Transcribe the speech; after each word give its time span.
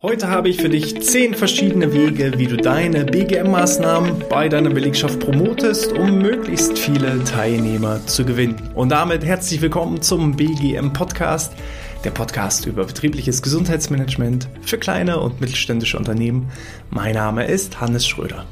Heute 0.00 0.28
habe 0.28 0.48
ich 0.48 0.58
für 0.60 0.68
dich 0.68 1.02
zehn 1.02 1.34
verschiedene 1.34 1.92
Wege, 1.92 2.38
wie 2.38 2.46
du 2.46 2.56
deine 2.56 3.04
BGM-Maßnahmen 3.04 4.28
bei 4.28 4.48
deiner 4.48 4.70
Belegschaft 4.70 5.18
promotest, 5.18 5.90
um 5.92 6.18
möglichst 6.18 6.78
viele 6.78 7.24
Teilnehmer 7.24 8.06
zu 8.06 8.24
gewinnen. 8.24 8.54
Und 8.76 8.90
damit 8.90 9.24
herzlich 9.24 9.60
willkommen 9.60 10.00
zum 10.00 10.36
BGM-Podcast, 10.36 11.52
der 12.04 12.12
Podcast 12.12 12.66
über 12.66 12.84
betriebliches 12.84 13.42
Gesundheitsmanagement 13.42 14.48
für 14.60 14.78
kleine 14.78 15.18
und 15.18 15.40
mittelständische 15.40 15.98
Unternehmen. 15.98 16.48
Mein 16.90 17.14
Name 17.14 17.48
ist 17.48 17.80
Hannes 17.80 18.06
Schröder. 18.06 18.46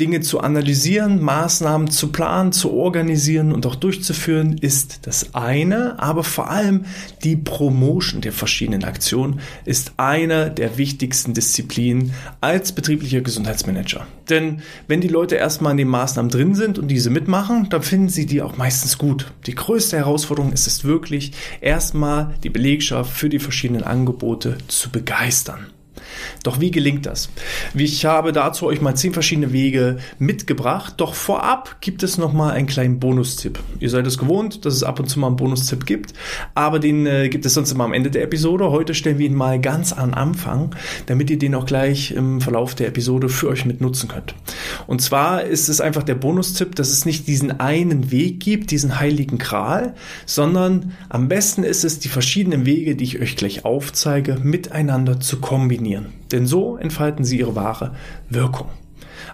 Dinge 0.00 0.20
zu 0.20 0.40
analysieren, 0.40 1.20
Maßnahmen 1.20 1.90
zu 1.90 2.10
planen, 2.10 2.52
zu 2.52 2.72
organisieren 2.72 3.52
und 3.52 3.66
auch 3.66 3.74
durchzuführen, 3.74 4.56
ist 4.56 5.06
das 5.06 5.34
eine. 5.34 6.00
Aber 6.00 6.24
vor 6.24 6.50
allem 6.50 6.86
die 7.22 7.36
Promotion 7.36 8.22
der 8.22 8.32
verschiedenen 8.32 8.84
Aktionen 8.84 9.40
ist 9.66 9.92
eine 9.98 10.50
der 10.50 10.78
wichtigsten 10.78 11.34
Disziplinen 11.34 12.14
als 12.40 12.72
betrieblicher 12.72 13.20
Gesundheitsmanager. 13.20 14.06
Denn 14.30 14.62
wenn 14.88 15.02
die 15.02 15.08
Leute 15.08 15.34
erstmal 15.34 15.72
in 15.72 15.78
den 15.78 15.88
Maßnahmen 15.88 16.30
drin 16.30 16.54
sind 16.54 16.78
und 16.78 16.88
diese 16.88 17.10
mitmachen, 17.10 17.68
dann 17.68 17.82
finden 17.82 18.08
sie 18.08 18.24
die 18.24 18.40
auch 18.40 18.56
meistens 18.56 18.96
gut. 18.96 19.32
Die 19.46 19.54
größte 19.54 19.98
Herausforderung 19.98 20.52
ist 20.52 20.66
es 20.66 20.82
wirklich, 20.84 21.32
erstmal 21.60 22.34
die 22.42 22.50
Belegschaft 22.50 23.12
für 23.12 23.28
die 23.28 23.38
verschiedenen 23.38 23.82
Angebote 23.82 24.56
zu 24.66 24.90
begeistern. 24.90 25.66
Doch 26.42 26.60
wie 26.60 26.70
gelingt 26.70 27.06
das? 27.06 27.30
Ich 27.74 28.04
habe 28.04 28.32
dazu 28.32 28.66
euch 28.66 28.80
mal 28.80 28.94
zehn 28.94 29.12
verschiedene 29.12 29.52
Wege 29.52 29.98
mitgebracht. 30.18 30.94
Doch 30.96 31.14
vorab 31.14 31.80
gibt 31.80 32.02
es 32.02 32.18
noch 32.18 32.32
mal 32.32 32.52
einen 32.52 32.66
kleinen 32.66 32.98
Bonustipp. 33.00 33.58
Ihr 33.78 33.90
seid 33.90 34.06
es 34.06 34.18
gewohnt, 34.18 34.64
dass 34.64 34.74
es 34.74 34.82
ab 34.82 35.00
und 35.00 35.08
zu 35.08 35.18
mal 35.18 35.28
einen 35.28 35.36
Bonustipp 35.36 35.86
gibt, 35.86 36.14
aber 36.54 36.78
den 36.78 37.06
äh, 37.06 37.28
gibt 37.28 37.46
es 37.46 37.54
sonst 37.54 37.72
immer 37.72 37.84
am 37.84 37.92
Ende 37.92 38.10
der 38.10 38.22
Episode. 38.22 38.70
Heute 38.70 38.94
stellen 38.94 39.18
wir 39.18 39.26
ihn 39.26 39.34
mal 39.34 39.60
ganz 39.60 39.92
am 39.92 40.14
Anfang, 40.14 40.74
damit 41.06 41.30
ihr 41.30 41.38
den 41.38 41.54
auch 41.54 41.66
gleich 41.66 42.12
im 42.12 42.40
Verlauf 42.40 42.74
der 42.74 42.88
Episode 42.88 43.28
für 43.28 43.48
euch 43.48 43.64
mit 43.64 43.80
nutzen 43.80 44.08
könnt. 44.08 44.34
Und 44.86 45.02
zwar 45.02 45.44
ist 45.44 45.68
es 45.68 45.80
einfach 45.80 46.02
der 46.02 46.14
Bonustipp, 46.14 46.74
dass 46.76 46.90
es 46.90 47.04
nicht 47.04 47.26
diesen 47.26 47.60
einen 47.60 48.10
Weg 48.10 48.40
gibt, 48.40 48.70
diesen 48.70 48.98
heiligen 48.98 49.38
Gral, 49.38 49.94
sondern 50.26 50.92
am 51.08 51.28
besten 51.28 51.62
ist 51.62 51.84
es, 51.84 51.98
die 51.98 52.08
verschiedenen 52.08 52.66
Wege, 52.66 52.96
die 52.96 53.04
ich 53.04 53.20
euch 53.20 53.36
gleich 53.36 53.64
aufzeige, 53.64 54.38
miteinander 54.42 55.20
zu 55.20 55.40
kombinieren 55.40 56.09
denn 56.32 56.46
so 56.46 56.76
entfalten 56.76 57.24
sie 57.24 57.38
ihre 57.38 57.54
wahre 57.54 57.94
Wirkung. 58.28 58.68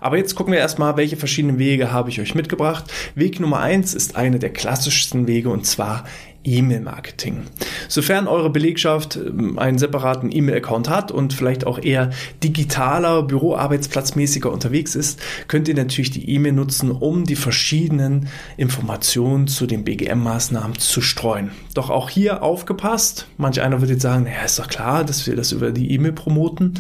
Aber 0.01 0.17
jetzt 0.17 0.35
gucken 0.35 0.53
wir 0.53 0.61
erstmal, 0.61 0.97
welche 0.97 1.17
verschiedenen 1.17 1.59
Wege 1.59 1.93
habe 1.93 2.11
ich 2.11 2.21
euch 2.21 2.35
mitgebracht. 2.35 2.85
Weg 3.15 3.41
Nummer 3.41 3.61
eins 3.61 3.95
ist 3.95 4.17
eine 4.17 4.39
der 4.39 4.53
klassischsten 4.53 5.27
Wege 5.27 5.49
und 5.51 5.67
zwar 5.67 6.05
E-Mail-Marketing. 6.47 7.43
Sofern 7.89 8.29
eure 8.29 8.51
Belegschaft 8.51 9.17
ähm, 9.17 9.59
einen 9.59 9.79
separaten 9.79 10.31
E-Mail-Account 10.35 10.89
hat 10.89 11.13
und 11.13 11.33
vielleicht 11.33 11.67
auch 11.67 11.83
eher 11.83 12.11
digitaler, 12.43 13.23
büroarbeitsplatzmäßiger 13.23 14.51
unterwegs 14.51 14.95
ist, 14.95 15.21
könnt 15.49 15.69
ihr 15.69 15.75
natürlich 15.75 16.11
die 16.11 16.31
E-Mail 16.31 16.53
nutzen, 16.53 16.91
um 16.91 17.25
die 17.25 17.37
verschiedenen 17.37 18.29
Informationen 18.57 19.49
zu 19.49 19.67
den 19.67 19.85
BGM-Maßnahmen 19.85 20.79
zu 20.79 21.01
streuen. 21.01 21.51
Doch 21.75 21.91
auch 21.91 22.09
hier 22.09 22.43
aufgepasst. 22.43 23.27
Manch 23.37 23.61
einer 23.61 23.81
wird 23.81 23.91
jetzt 23.91 24.03
sagen, 24.03 24.25
naja, 24.25 24.45
ist 24.45 24.59
doch 24.59 24.69
klar, 24.69 25.05
dass 25.05 25.27
wir 25.27 25.37
das 25.37 25.53
über 25.53 25.73
die 25.73 25.91
E-Mail 25.93 26.13
promoten. 26.13 26.75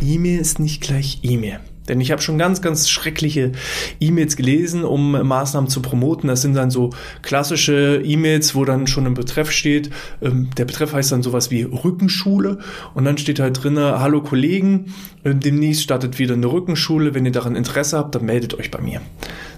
E-Mail 0.00 0.40
ist 0.40 0.58
nicht 0.58 0.80
gleich 0.80 1.18
E-Mail. 1.22 1.60
Denn 1.88 2.00
ich 2.00 2.10
habe 2.10 2.22
schon 2.22 2.38
ganz, 2.38 2.62
ganz 2.62 2.88
schreckliche 2.88 3.52
E-Mails 4.00 4.36
gelesen, 4.36 4.84
um 4.84 5.12
Maßnahmen 5.12 5.70
zu 5.70 5.82
promoten. 5.82 6.28
Das 6.28 6.42
sind 6.42 6.54
dann 6.54 6.70
so 6.70 6.90
klassische 7.22 8.02
E-Mails, 8.04 8.54
wo 8.54 8.64
dann 8.64 8.86
schon 8.86 9.06
im 9.06 9.14
Betreff 9.14 9.50
steht, 9.50 9.90
ähm, 10.22 10.50
der 10.56 10.64
Betreff 10.64 10.92
heißt 10.92 11.12
dann 11.12 11.22
sowas 11.22 11.50
wie 11.50 11.62
Rückenschule 11.62 12.58
und 12.94 13.04
dann 13.04 13.18
steht 13.18 13.40
halt 13.40 13.62
drinne, 13.62 14.00
hallo 14.00 14.22
Kollegen, 14.22 14.94
äh, 15.24 15.34
demnächst 15.34 15.82
startet 15.82 16.18
wieder 16.18 16.34
eine 16.34 16.46
Rückenschule. 16.46 17.14
Wenn 17.14 17.24
ihr 17.24 17.32
daran 17.32 17.56
Interesse 17.56 17.98
habt, 17.98 18.14
dann 18.14 18.24
meldet 18.24 18.54
euch 18.54 18.70
bei 18.70 18.80
mir. 18.80 19.00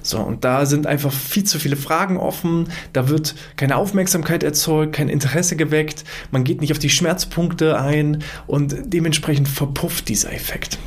So, 0.03 0.19
und 0.19 0.45
da 0.45 0.67
sind 0.67 0.87
einfach 0.87 1.13
viel 1.13 1.45
zu 1.45 1.59
viele 1.59 1.77
Fragen 1.77 2.17
offen, 2.17 2.69
da 2.93 3.09
wird 3.09 3.35
keine 3.57 3.77
Aufmerksamkeit 3.77 4.43
erzeugt, 4.43 4.95
kein 4.95 5.09
Interesse 5.09 5.57
geweckt, 5.57 6.05
man 6.31 6.45
geht 6.45 6.61
nicht 6.61 6.73
auf 6.73 6.79
die 6.79 6.91
Schmerzpunkte 6.91 7.79
ein 7.79 8.23
und 8.47 8.75
dementsprechend 8.87 9.49
verpufft 9.49 10.09
dieser 10.09 10.33
Effekt. 10.33 10.79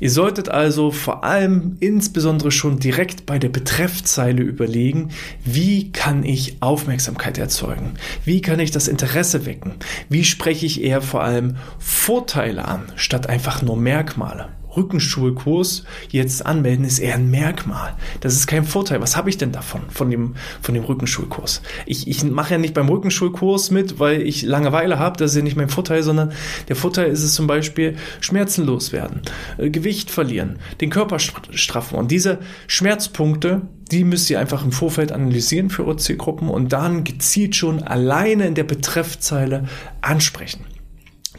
Ihr 0.00 0.10
solltet 0.10 0.48
also 0.48 0.90
vor 0.90 1.24
allem 1.24 1.76
insbesondere 1.80 2.50
schon 2.50 2.78
direkt 2.78 3.26
bei 3.26 3.38
der 3.38 3.48
Betreffzeile 3.48 4.42
überlegen, 4.42 5.10
wie 5.44 5.92
kann 5.92 6.24
ich 6.24 6.56
Aufmerksamkeit 6.60 7.38
erzeugen? 7.38 7.94
Wie 8.24 8.40
kann 8.40 8.60
ich 8.60 8.70
das 8.70 8.88
Interesse 8.88 9.46
wecken? 9.46 9.72
Wie 10.08 10.24
spreche 10.24 10.66
ich 10.66 10.82
eher 10.82 11.02
vor 11.02 11.22
allem 11.22 11.56
Vorteile 11.78 12.66
an, 12.66 12.82
statt 12.96 13.28
einfach 13.28 13.62
nur 13.62 13.76
Merkmale? 13.76 14.59
Rückenschulkurs 14.76 15.84
jetzt 16.10 16.44
anmelden, 16.46 16.84
ist 16.84 16.98
eher 16.98 17.14
ein 17.14 17.30
Merkmal. 17.30 17.94
Das 18.20 18.34
ist 18.34 18.46
kein 18.46 18.64
Vorteil. 18.64 19.00
Was 19.00 19.16
habe 19.16 19.30
ich 19.30 19.38
denn 19.38 19.52
davon, 19.52 19.82
von 19.90 20.10
dem, 20.10 20.34
von 20.62 20.74
dem 20.74 20.84
Rückenschulkurs? 20.84 21.62
Ich, 21.86 22.08
ich 22.08 22.22
mache 22.24 22.52
ja 22.52 22.58
nicht 22.58 22.74
beim 22.74 22.88
Rückenschulkurs 22.88 23.70
mit, 23.70 23.98
weil 23.98 24.22
ich 24.22 24.42
Langeweile 24.42 24.98
habe. 24.98 25.16
Das 25.16 25.32
ist 25.32 25.36
ja 25.36 25.42
nicht 25.42 25.56
mein 25.56 25.68
Vorteil, 25.68 26.02
sondern 26.02 26.32
der 26.68 26.76
Vorteil 26.76 27.10
ist 27.10 27.22
es 27.22 27.34
zum 27.34 27.46
Beispiel, 27.46 27.96
schmerzenlos 28.20 28.92
werden, 28.92 29.22
äh, 29.58 29.70
Gewicht 29.70 30.10
verlieren, 30.10 30.58
den 30.80 30.90
Körper 30.90 31.18
straffen. 31.18 31.98
Und 31.98 32.10
diese 32.10 32.38
Schmerzpunkte, 32.66 33.62
die 33.90 34.04
müsst 34.04 34.30
ihr 34.30 34.38
einfach 34.38 34.64
im 34.64 34.72
Vorfeld 34.72 35.12
analysieren 35.12 35.70
für 35.70 35.86
OC-Gruppen 35.86 36.48
und 36.48 36.72
dann 36.72 37.04
gezielt 37.04 37.56
schon 37.56 37.82
alleine 37.82 38.46
in 38.46 38.54
der 38.54 38.64
Betreffzeile 38.64 39.64
ansprechen. 40.00 40.64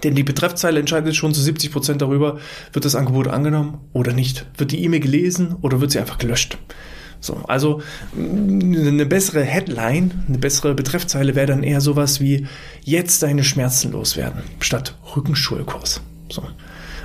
Denn 0.03 0.15
die 0.15 0.23
Betreffzeile 0.23 0.79
entscheidet 0.79 1.15
schon 1.15 1.33
zu 1.33 1.41
70 1.41 1.71
Prozent 1.71 2.01
darüber, 2.01 2.39
wird 2.73 2.85
das 2.85 2.95
Angebot 2.95 3.27
angenommen 3.27 3.79
oder 3.93 4.13
nicht. 4.13 4.45
Wird 4.57 4.71
die 4.71 4.83
E-Mail 4.83 4.99
gelesen 4.99 5.55
oder 5.61 5.81
wird 5.81 5.91
sie 5.91 5.99
einfach 5.99 6.17
gelöscht. 6.17 6.57
So, 7.19 7.35
also 7.47 7.83
eine 8.15 9.05
bessere 9.05 9.43
Headline, 9.43 10.25
eine 10.27 10.39
bessere 10.39 10.73
Betreffzeile 10.73 11.35
wäre 11.35 11.45
dann 11.45 11.61
eher 11.61 11.79
sowas 11.79 12.19
wie 12.19 12.47
jetzt 12.83 13.21
deine 13.21 13.43
Schmerzen 13.43 13.91
loswerden, 13.91 14.41
statt 14.59 14.97
Rückenschulkurs. 15.15 16.01
So. 16.29 16.43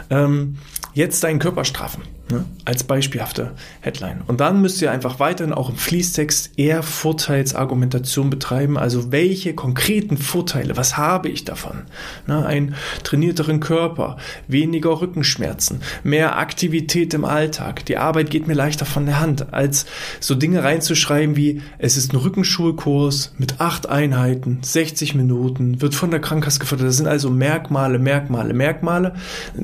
Ähm, 0.08 0.56
jetzt 0.94 1.22
deinen 1.22 1.38
Körper 1.38 1.66
strafen. 1.66 2.02
Ne? 2.28 2.44
Als 2.64 2.82
beispielhafte 2.82 3.52
Headline. 3.80 4.22
Und 4.26 4.40
dann 4.40 4.60
müsst 4.60 4.82
ihr 4.82 4.90
einfach 4.90 5.20
weiterhin 5.20 5.54
auch 5.54 5.70
im 5.70 5.76
Fließtext 5.76 6.58
eher 6.58 6.82
Vorteilsargumentation 6.82 8.30
betreiben. 8.30 8.76
Also 8.76 9.12
welche 9.12 9.54
konkreten 9.54 10.16
Vorteile, 10.16 10.76
was 10.76 10.96
habe 10.96 11.28
ich 11.28 11.44
davon? 11.44 11.82
Ne? 12.26 12.44
Einen 12.44 12.74
trainierteren 13.04 13.60
Körper, 13.60 14.16
weniger 14.48 15.00
Rückenschmerzen, 15.00 15.82
mehr 16.02 16.36
Aktivität 16.38 17.14
im 17.14 17.24
Alltag. 17.24 17.86
Die 17.86 17.96
Arbeit 17.96 18.30
geht 18.30 18.48
mir 18.48 18.54
leichter 18.54 18.86
von 18.86 19.06
der 19.06 19.20
Hand, 19.20 19.52
als 19.54 19.86
so 20.18 20.34
Dinge 20.34 20.64
reinzuschreiben 20.64 21.36
wie 21.36 21.62
es 21.78 21.96
ist 21.96 22.12
ein 22.12 22.16
Rückenschulkurs 22.16 23.34
mit 23.38 23.60
acht 23.60 23.88
Einheiten, 23.88 24.58
60 24.62 25.14
Minuten, 25.14 25.80
wird 25.80 25.94
von 25.94 26.10
der 26.10 26.20
Krankenkasse 26.20 26.58
gefördert. 26.58 26.88
Das 26.88 26.96
sind 26.96 27.06
also 27.06 27.30
Merkmale, 27.30 27.98
Merkmale, 27.98 28.54
Merkmale. 28.54 29.14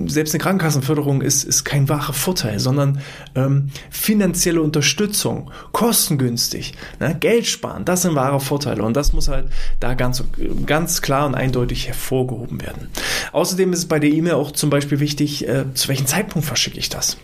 Selbst 0.07 0.35
eine 0.35 0.43
Krankenkassenförderung 0.43 1.23
ist, 1.23 1.45
ist 1.45 1.65
kein 1.65 1.89
wahrer 1.89 2.13
Vorteil. 2.13 2.52
Vorteil, 2.53 2.59
sondern 2.59 3.01
ähm, 3.35 3.71
finanzielle 3.91 4.63
Unterstützung, 4.63 5.51
kostengünstig, 5.73 6.75
ne, 7.01 7.17
Geld 7.19 7.47
sparen, 7.47 7.85
das 7.85 8.03
sind 8.03 8.15
wahre 8.15 8.41
Vorteile 8.41 8.83
und 8.83 8.97
das 8.97 9.13
muss 9.13 9.29
halt 9.29 9.47
da 9.81 9.95
ganz, 9.95 10.25
ganz 10.67 11.03
klar 11.03 11.27
und 11.27 11.35
eindeutig 11.35 11.89
hervorgehoben 11.89 12.61
werden. 12.63 12.89
Außerdem 13.33 13.73
ist 13.73 13.81
es 13.81 13.89
bei 13.89 13.99
der 13.99 14.11
E-Mail 14.11 14.35
auch 14.35 14.53
zum 14.53 14.71
Beispiel 14.71 15.01
wichtig, 15.01 15.49
äh, 15.49 15.65
zu 15.75 15.89
welchem 15.89 16.07
Zeitpunkt 16.07 16.47
verschicke 16.47 16.79
ich 16.79 16.89
das 16.89 17.17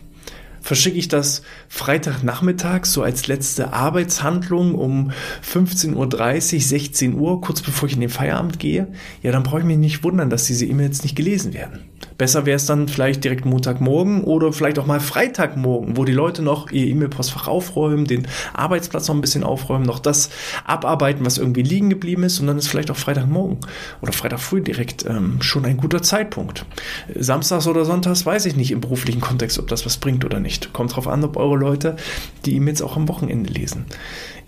verschicke 0.61 0.99
ich 0.99 1.09
das 1.09 1.43
Freitagnachmittag 1.69 2.85
so 2.85 3.03
als 3.03 3.27
letzte 3.27 3.73
Arbeitshandlung 3.73 4.75
um 4.75 5.13
15.30 5.43 5.95
Uhr, 5.95 6.61
16 6.61 7.15
Uhr, 7.15 7.41
kurz 7.41 7.63
bevor 7.63 7.89
ich 7.89 7.95
in 7.95 8.01
den 8.01 8.11
Feierabend 8.11 8.59
gehe, 8.59 8.89
ja, 9.23 9.33
dann 9.33 9.45
brauche 9.45 9.61
ich 9.61 9.65
mich 9.65 9.79
nicht 9.79 10.05
wundern, 10.05 10.29
dass 10.29 10.45
diese 10.45 10.67
E-Mails 10.67 11.05
nicht 11.05 11.17
gelesen 11.17 11.55
werden. 11.55 11.88
Besser 12.17 12.47
wäre 12.47 12.57
es 12.57 12.67
dann 12.67 12.89
vielleicht 12.89 13.23
direkt 13.23 13.45
Montagmorgen 13.45 14.25
oder 14.25 14.53
vielleicht 14.53 14.79
auch 14.79 14.87
mal 14.87 15.01
Freitagmorgen, 15.01 15.97
wo 15.97 16.05
die 16.05 16.13
Leute 16.13 16.43
noch 16.43 16.71
ihr 16.71 16.87
E-Mail-Postfach 16.87 17.47
aufräumen, 17.47 18.07
den 18.07 18.27
Arbeitsplatz 18.55 19.07
noch 19.09 19.15
ein 19.15 19.21
bisschen 19.21 19.45
aufräumen, 19.45 19.85
noch 19.85 20.01
das 20.01 20.31
abarbeiten, 20.65 21.25
was 21.25 21.39
irgendwie 21.39 21.63
liegen 21.63 21.91
geblieben 21.91 22.25
ist 22.25 22.41
und 22.41 22.49
dann 22.49 22.59
ist 22.59 22.69
vielleicht 22.69 22.91
auch 22.91 22.97
Freitagmorgen 22.97 23.59
oder 24.01 24.13
Freitag 24.13 24.41
früh 24.41 24.61
direkt 24.61 25.07
ähm, 25.07 25.41
schon 25.43 25.65
ein 25.65 25.77
guter 25.77 26.03
Zeitpunkt. 26.03 26.67
Samstags 27.15 27.67
oder 27.69 27.85
Sonntags 27.85 28.27
weiß 28.27 28.47
ich 28.47 28.57
nicht 28.57 28.73
im 28.73 28.81
beruflichen 28.81 29.21
Kontext, 29.21 29.59
ob 29.59 29.69
das 29.69 29.87
was 29.87 29.99
bringt 29.99 30.25
oder 30.25 30.41
nicht. 30.41 30.73
Kommt 30.73 30.97
drauf 30.97 31.07
an, 31.07 31.23
ob 31.23 31.37
eure 31.37 31.57
Leute 31.57 31.97
die 32.45 32.57
E-Mails 32.57 32.83
auch 32.83 32.97
am 32.97 33.09
Wochenende 33.09 33.53
lesen. 33.53 33.87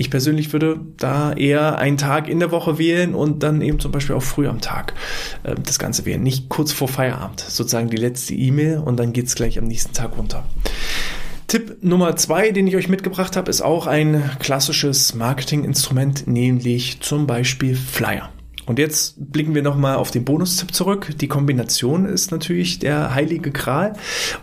Ich 0.01 0.09
persönlich 0.09 0.51
würde 0.55 0.81
da 0.97 1.35
eher 1.35 1.77
einen 1.77 1.99
Tag 1.99 2.27
in 2.27 2.41
der 2.41 2.51
Woche 2.51 2.79
wählen 2.79 3.15
und 3.15 3.43
dann 3.43 3.61
eben 3.61 3.79
zum 3.81 3.93
Beispiel 3.93 4.17
auch 4.17 4.23
früh 4.23 4.49
am 4.49 4.63
Tag 4.63 4.95
äh, 5.43 5.55
das 5.63 5.79
Ganze 5.79 6.07
wählen. 6.07 6.23
Nicht 6.23 6.49
kurz 6.49 6.73
vor 6.73 6.89
Feierabend, 6.89 7.41
sozusagen 7.41 7.91
die 7.91 7.99
letzte 7.99 8.33
E-Mail 8.33 8.79
und 8.79 8.99
dann 8.99 9.13
geht 9.13 9.27
es 9.27 9.35
gleich 9.35 9.59
am 9.59 9.67
nächsten 9.67 9.93
Tag 9.93 10.17
runter. 10.17 10.47
Tipp 11.49 11.83
Nummer 11.83 12.17
zwei, 12.17 12.51
den 12.51 12.67
ich 12.67 12.77
euch 12.77 12.89
mitgebracht 12.89 13.37
habe, 13.37 13.51
ist 13.51 13.61
auch 13.61 13.87
ein 13.87 14.23
klassisches 14.39 15.15
Marketinginstrument, 15.15 16.27
nämlich 16.27 17.01
zum 17.01 17.27
Beispiel 17.27 17.77
Flyer. 17.77 18.31
Und 18.71 18.79
jetzt 18.79 19.17
blicken 19.33 19.57
wir 19.57 19.65
nochmal 19.65 19.97
auf 19.97 20.13
den 20.13 20.25
Bonustipp 20.25 20.73
zurück. 20.73 21.11
Die 21.19 21.27
Kombination 21.27 22.07
ist 22.07 22.31
natürlich 22.31 22.79
der 22.79 23.17
heilige 23.17 23.51
Gral. 23.51 23.95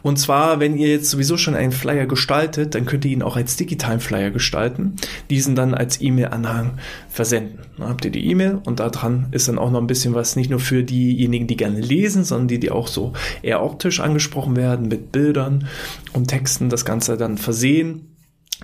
Und 0.03 0.19
zwar, 0.19 0.59
wenn 0.59 0.75
ihr 0.77 0.89
jetzt 0.89 1.09
sowieso 1.09 1.37
schon 1.37 1.55
einen 1.55 1.71
Flyer 1.71 2.07
gestaltet, 2.07 2.75
dann 2.75 2.85
könnt 2.85 3.05
ihr 3.05 3.11
ihn 3.11 3.21
auch 3.21 3.37
als 3.37 3.55
digitalen 3.55 4.01
Flyer 4.01 4.29
gestalten, 4.29 4.97
diesen 5.29 5.55
dann 5.55 5.73
als 5.73 6.01
E-Mail-Anhang 6.01 6.77
versenden. 7.07 7.59
Dann 7.77 7.87
habt 7.87 8.03
ihr 8.03 8.11
die 8.11 8.29
E-Mail 8.29 8.59
und 8.65 8.81
da 8.81 8.89
dran 8.89 9.27
ist 9.31 9.47
dann 9.47 9.57
auch 9.57 9.71
noch 9.71 9.79
ein 9.79 9.87
bisschen 9.87 10.13
was, 10.13 10.35
nicht 10.35 10.49
nur 10.49 10.59
für 10.59 10.83
diejenigen, 10.83 11.47
die 11.47 11.55
gerne 11.55 11.79
lesen, 11.79 12.25
sondern 12.25 12.49
die, 12.49 12.59
die 12.59 12.69
auch 12.71 12.89
so 12.89 13.13
eher 13.43 13.63
optisch 13.63 14.01
angesprochen 14.01 14.57
werden, 14.57 14.89
mit 14.89 15.13
Bildern 15.13 15.69
und 16.11 16.27
Texten, 16.27 16.67
das 16.67 16.83
Ganze 16.83 17.15
dann 17.15 17.37
versehen 17.37 18.13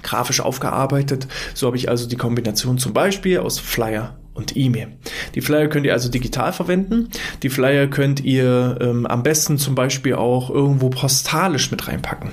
grafisch 0.01 0.42
aufgearbeitet. 0.42 1.27
So 1.54 1.68
habe 1.68 1.77
ich 1.77 1.88
also 1.88 2.06
die 2.06 2.18
Kombination 2.18 2.80
zum 2.80 2.92
Beispiel 2.92 3.38
aus 3.38 3.60
Flyer 3.60 4.18
und 4.33 4.56
E-Mail. 4.56 4.88
Die 5.35 5.41
Flyer 5.41 5.68
könnt 5.68 5.85
ihr 5.85 5.94
also 5.94 6.09
digital 6.09 6.53
verwenden. 6.53 7.09
Die 7.44 7.50
Flyer 7.50 7.88
könnt 7.88 8.24
ihr 8.24 8.77
ähm, 8.81 9.06
am 9.06 9.24
besten 9.24 9.57
zum 9.57 9.75
Beispiel 9.75 10.15
auch 10.15 10.50
irgendwo 10.50 10.89
postalisch 10.89 11.71
mit 11.71 11.88
reinpacken. 11.88 12.31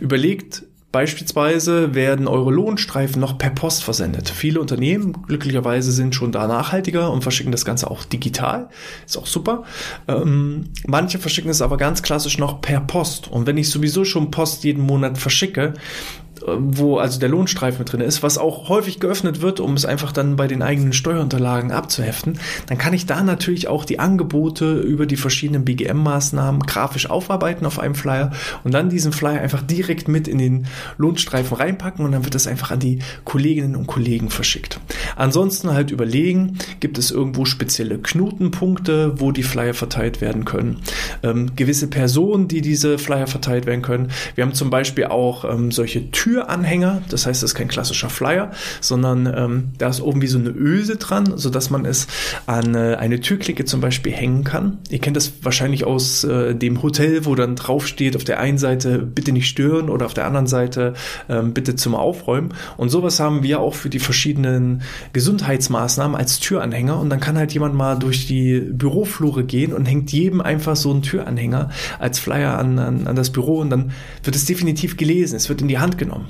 Überlegt, 0.00 0.64
Beispielsweise 0.92 1.94
werden 1.94 2.28
eure 2.28 2.50
Lohnstreifen 2.50 3.18
noch 3.18 3.38
per 3.38 3.48
Post 3.48 3.82
versendet. 3.82 4.28
Viele 4.28 4.60
Unternehmen 4.60 5.22
glücklicherweise 5.26 5.90
sind 5.90 6.14
schon 6.14 6.32
da 6.32 6.46
nachhaltiger 6.46 7.10
und 7.10 7.22
verschicken 7.22 7.50
das 7.50 7.64
Ganze 7.64 7.90
auch 7.90 8.04
digital. 8.04 8.68
Ist 9.06 9.16
auch 9.16 9.26
super. 9.26 9.64
Ähm, 10.06 10.66
manche 10.86 11.18
verschicken 11.18 11.50
es 11.50 11.62
aber 11.62 11.78
ganz 11.78 12.02
klassisch 12.02 12.36
noch 12.36 12.60
per 12.60 12.80
Post. 12.80 13.28
Und 13.28 13.46
wenn 13.46 13.56
ich 13.56 13.70
sowieso 13.70 14.04
schon 14.04 14.30
Post 14.30 14.64
jeden 14.64 14.82
Monat 14.82 15.16
verschicke, 15.16 15.72
wo 16.46 16.98
also 16.98 17.18
der 17.18 17.28
Lohnstreifen 17.28 17.84
drin 17.84 18.00
ist, 18.00 18.22
was 18.22 18.38
auch 18.38 18.68
häufig 18.68 19.00
geöffnet 19.00 19.40
wird, 19.40 19.60
um 19.60 19.74
es 19.74 19.84
einfach 19.84 20.12
dann 20.12 20.36
bei 20.36 20.46
den 20.46 20.62
eigenen 20.62 20.92
Steuerunterlagen 20.92 21.72
abzuheften, 21.72 22.38
dann 22.66 22.78
kann 22.78 22.94
ich 22.94 23.06
da 23.06 23.22
natürlich 23.22 23.68
auch 23.68 23.84
die 23.84 23.98
Angebote 23.98 24.80
über 24.80 25.06
die 25.06 25.16
verschiedenen 25.16 25.64
BGM-Maßnahmen 25.64 26.66
grafisch 26.66 27.08
aufarbeiten 27.08 27.66
auf 27.66 27.78
einem 27.78 27.94
Flyer 27.94 28.32
und 28.64 28.74
dann 28.74 28.90
diesen 28.90 29.12
Flyer 29.12 29.40
einfach 29.40 29.62
direkt 29.62 30.08
mit 30.08 30.28
in 30.28 30.38
den 30.38 30.66
Lohnstreifen 30.98 31.56
reinpacken 31.56 32.04
und 32.04 32.12
dann 32.12 32.24
wird 32.24 32.34
das 32.34 32.46
einfach 32.46 32.70
an 32.70 32.80
die 32.80 32.98
Kolleginnen 33.24 33.76
und 33.76 33.86
Kollegen 33.86 34.30
verschickt. 34.30 34.80
Ansonsten 35.16 35.72
halt 35.72 35.90
überlegen, 35.90 36.58
gibt 36.80 36.98
es 36.98 37.10
irgendwo 37.10 37.44
spezielle 37.44 37.98
Knotenpunkte, 37.98 39.20
wo 39.20 39.32
die 39.32 39.42
Flyer 39.42 39.74
verteilt 39.74 40.20
werden 40.20 40.44
können, 40.44 40.80
ähm, 41.22 41.54
gewisse 41.56 41.88
Personen, 41.88 42.48
die 42.48 42.60
diese 42.60 42.98
Flyer 42.98 43.26
verteilt 43.26 43.66
werden 43.66 43.82
können. 43.82 44.10
Wir 44.34 44.44
haben 44.44 44.54
zum 44.54 44.70
Beispiel 44.70 45.06
auch 45.06 45.44
ähm, 45.44 45.70
solche 45.70 46.10
Türen 46.10 46.31
Türanhänger. 46.32 47.02
Das 47.10 47.26
heißt, 47.26 47.42
das 47.42 47.50
ist 47.50 47.54
kein 47.54 47.68
klassischer 47.68 48.08
Flyer, 48.08 48.52
sondern 48.80 49.26
ähm, 49.26 49.70
da 49.76 49.88
ist 49.88 50.00
oben 50.00 50.22
wie 50.22 50.26
so 50.26 50.38
eine 50.38 50.48
Öse 50.48 50.96
dran, 50.96 51.34
sodass 51.36 51.68
man 51.68 51.84
es 51.84 52.06
an 52.46 52.74
äh, 52.74 52.96
eine 52.98 53.20
Türklinke 53.20 53.66
zum 53.66 53.82
Beispiel 53.82 54.12
hängen 54.12 54.44
kann. 54.44 54.78
Ihr 54.88 54.98
kennt 54.98 55.16
das 55.16 55.32
wahrscheinlich 55.42 55.84
aus 55.84 56.24
äh, 56.24 56.54
dem 56.54 56.82
Hotel, 56.82 57.26
wo 57.26 57.34
dann 57.34 57.54
drauf 57.54 57.86
steht, 57.86 58.16
auf 58.16 58.24
der 58.24 58.40
einen 58.40 58.56
Seite 58.56 58.98
bitte 58.98 59.32
nicht 59.32 59.46
stören 59.46 59.90
oder 59.90 60.06
auf 60.06 60.14
der 60.14 60.24
anderen 60.26 60.46
Seite 60.46 60.94
ähm, 61.28 61.52
bitte 61.52 61.76
zum 61.76 61.94
Aufräumen. 61.94 62.54
Und 62.78 62.88
sowas 62.88 63.20
haben 63.20 63.42
wir 63.42 63.60
auch 63.60 63.74
für 63.74 63.90
die 63.90 63.98
verschiedenen 63.98 64.82
Gesundheitsmaßnahmen 65.12 66.16
als 66.16 66.40
Türanhänger. 66.40 66.98
Und 66.98 67.10
dann 67.10 67.20
kann 67.20 67.36
halt 67.36 67.52
jemand 67.52 67.74
mal 67.74 67.98
durch 67.98 68.26
die 68.26 68.60
Büroflure 68.60 69.44
gehen 69.44 69.74
und 69.74 69.84
hängt 69.84 70.12
jedem 70.12 70.40
einfach 70.40 70.76
so 70.76 70.92
einen 70.92 71.02
Türanhänger 71.02 71.68
als 71.98 72.18
Flyer 72.18 72.58
an, 72.58 72.78
an, 72.78 73.06
an 73.06 73.16
das 73.16 73.30
Büro 73.30 73.58
und 73.58 73.68
dann 73.68 73.92
wird 74.24 74.34
es 74.34 74.46
definitiv 74.46 74.96
gelesen. 74.96 75.36
Es 75.36 75.50
wird 75.50 75.60
in 75.60 75.68
die 75.68 75.78
Hand 75.78 75.98
genommen. 75.98 76.21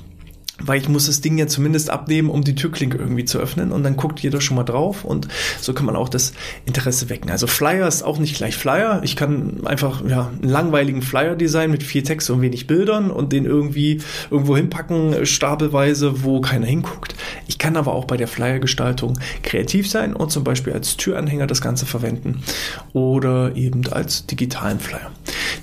Weil 0.58 0.80
ich 0.80 0.88
muss 0.88 1.06
das 1.06 1.20
Ding 1.20 1.38
ja 1.38 1.46
zumindest 1.46 1.90
abnehmen, 1.90 2.28
um 2.28 2.44
die 2.44 2.54
Türklinke 2.54 2.98
irgendwie 2.98 3.24
zu 3.24 3.38
öffnen. 3.38 3.72
Und 3.72 3.82
dann 3.82 3.96
guckt 3.96 4.20
jeder 4.20 4.40
schon 4.40 4.56
mal 4.56 4.64
drauf 4.64 5.04
und 5.04 5.28
so 5.60 5.72
kann 5.72 5.86
man 5.86 5.96
auch 5.96 6.08
das 6.08 6.32
Interesse 6.66 7.08
wecken. 7.08 7.30
Also 7.30 7.46
Flyer 7.46 7.88
ist 7.88 8.02
auch 8.02 8.18
nicht 8.18 8.36
gleich 8.36 8.56
Flyer. 8.56 9.00
Ich 9.02 9.16
kann 9.16 9.66
einfach 9.66 10.04
ja, 10.06 10.30
einen 10.40 10.50
langweiligen 10.50 11.02
Flyer 11.02 11.34
designen 11.36 11.72
mit 11.72 11.82
viel 11.82 12.02
Text 12.02 12.28
und 12.30 12.42
wenig 12.42 12.66
Bildern 12.66 13.10
und 13.10 13.32
den 13.32 13.46
irgendwie 13.46 14.02
irgendwo 14.30 14.56
hinpacken, 14.56 15.24
stapelweise, 15.26 16.22
wo 16.22 16.40
keiner 16.40 16.66
hinguckt. 16.66 17.14
Ich 17.46 17.58
kann 17.58 17.76
aber 17.76 17.94
auch 17.94 18.04
bei 18.04 18.16
der 18.16 18.28
Flyergestaltung 18.28 19.18
kreativ 19.42 19.88
sein 19.90 20.14
und 20.14 20.30
zum 20.30 20.44
Beispiel 20.44 20.72
als 20.72 20.96
Türanhänger 20.96 21.46
das 21.46 21.60
Ganze 21.60 21.86
verwenden 21.86 22.42
oder 22.92 23.56
eben 23.56 23.86
als 23.90 24.26
digitalen 24.26 24.80
Flyer. 24.80 25.10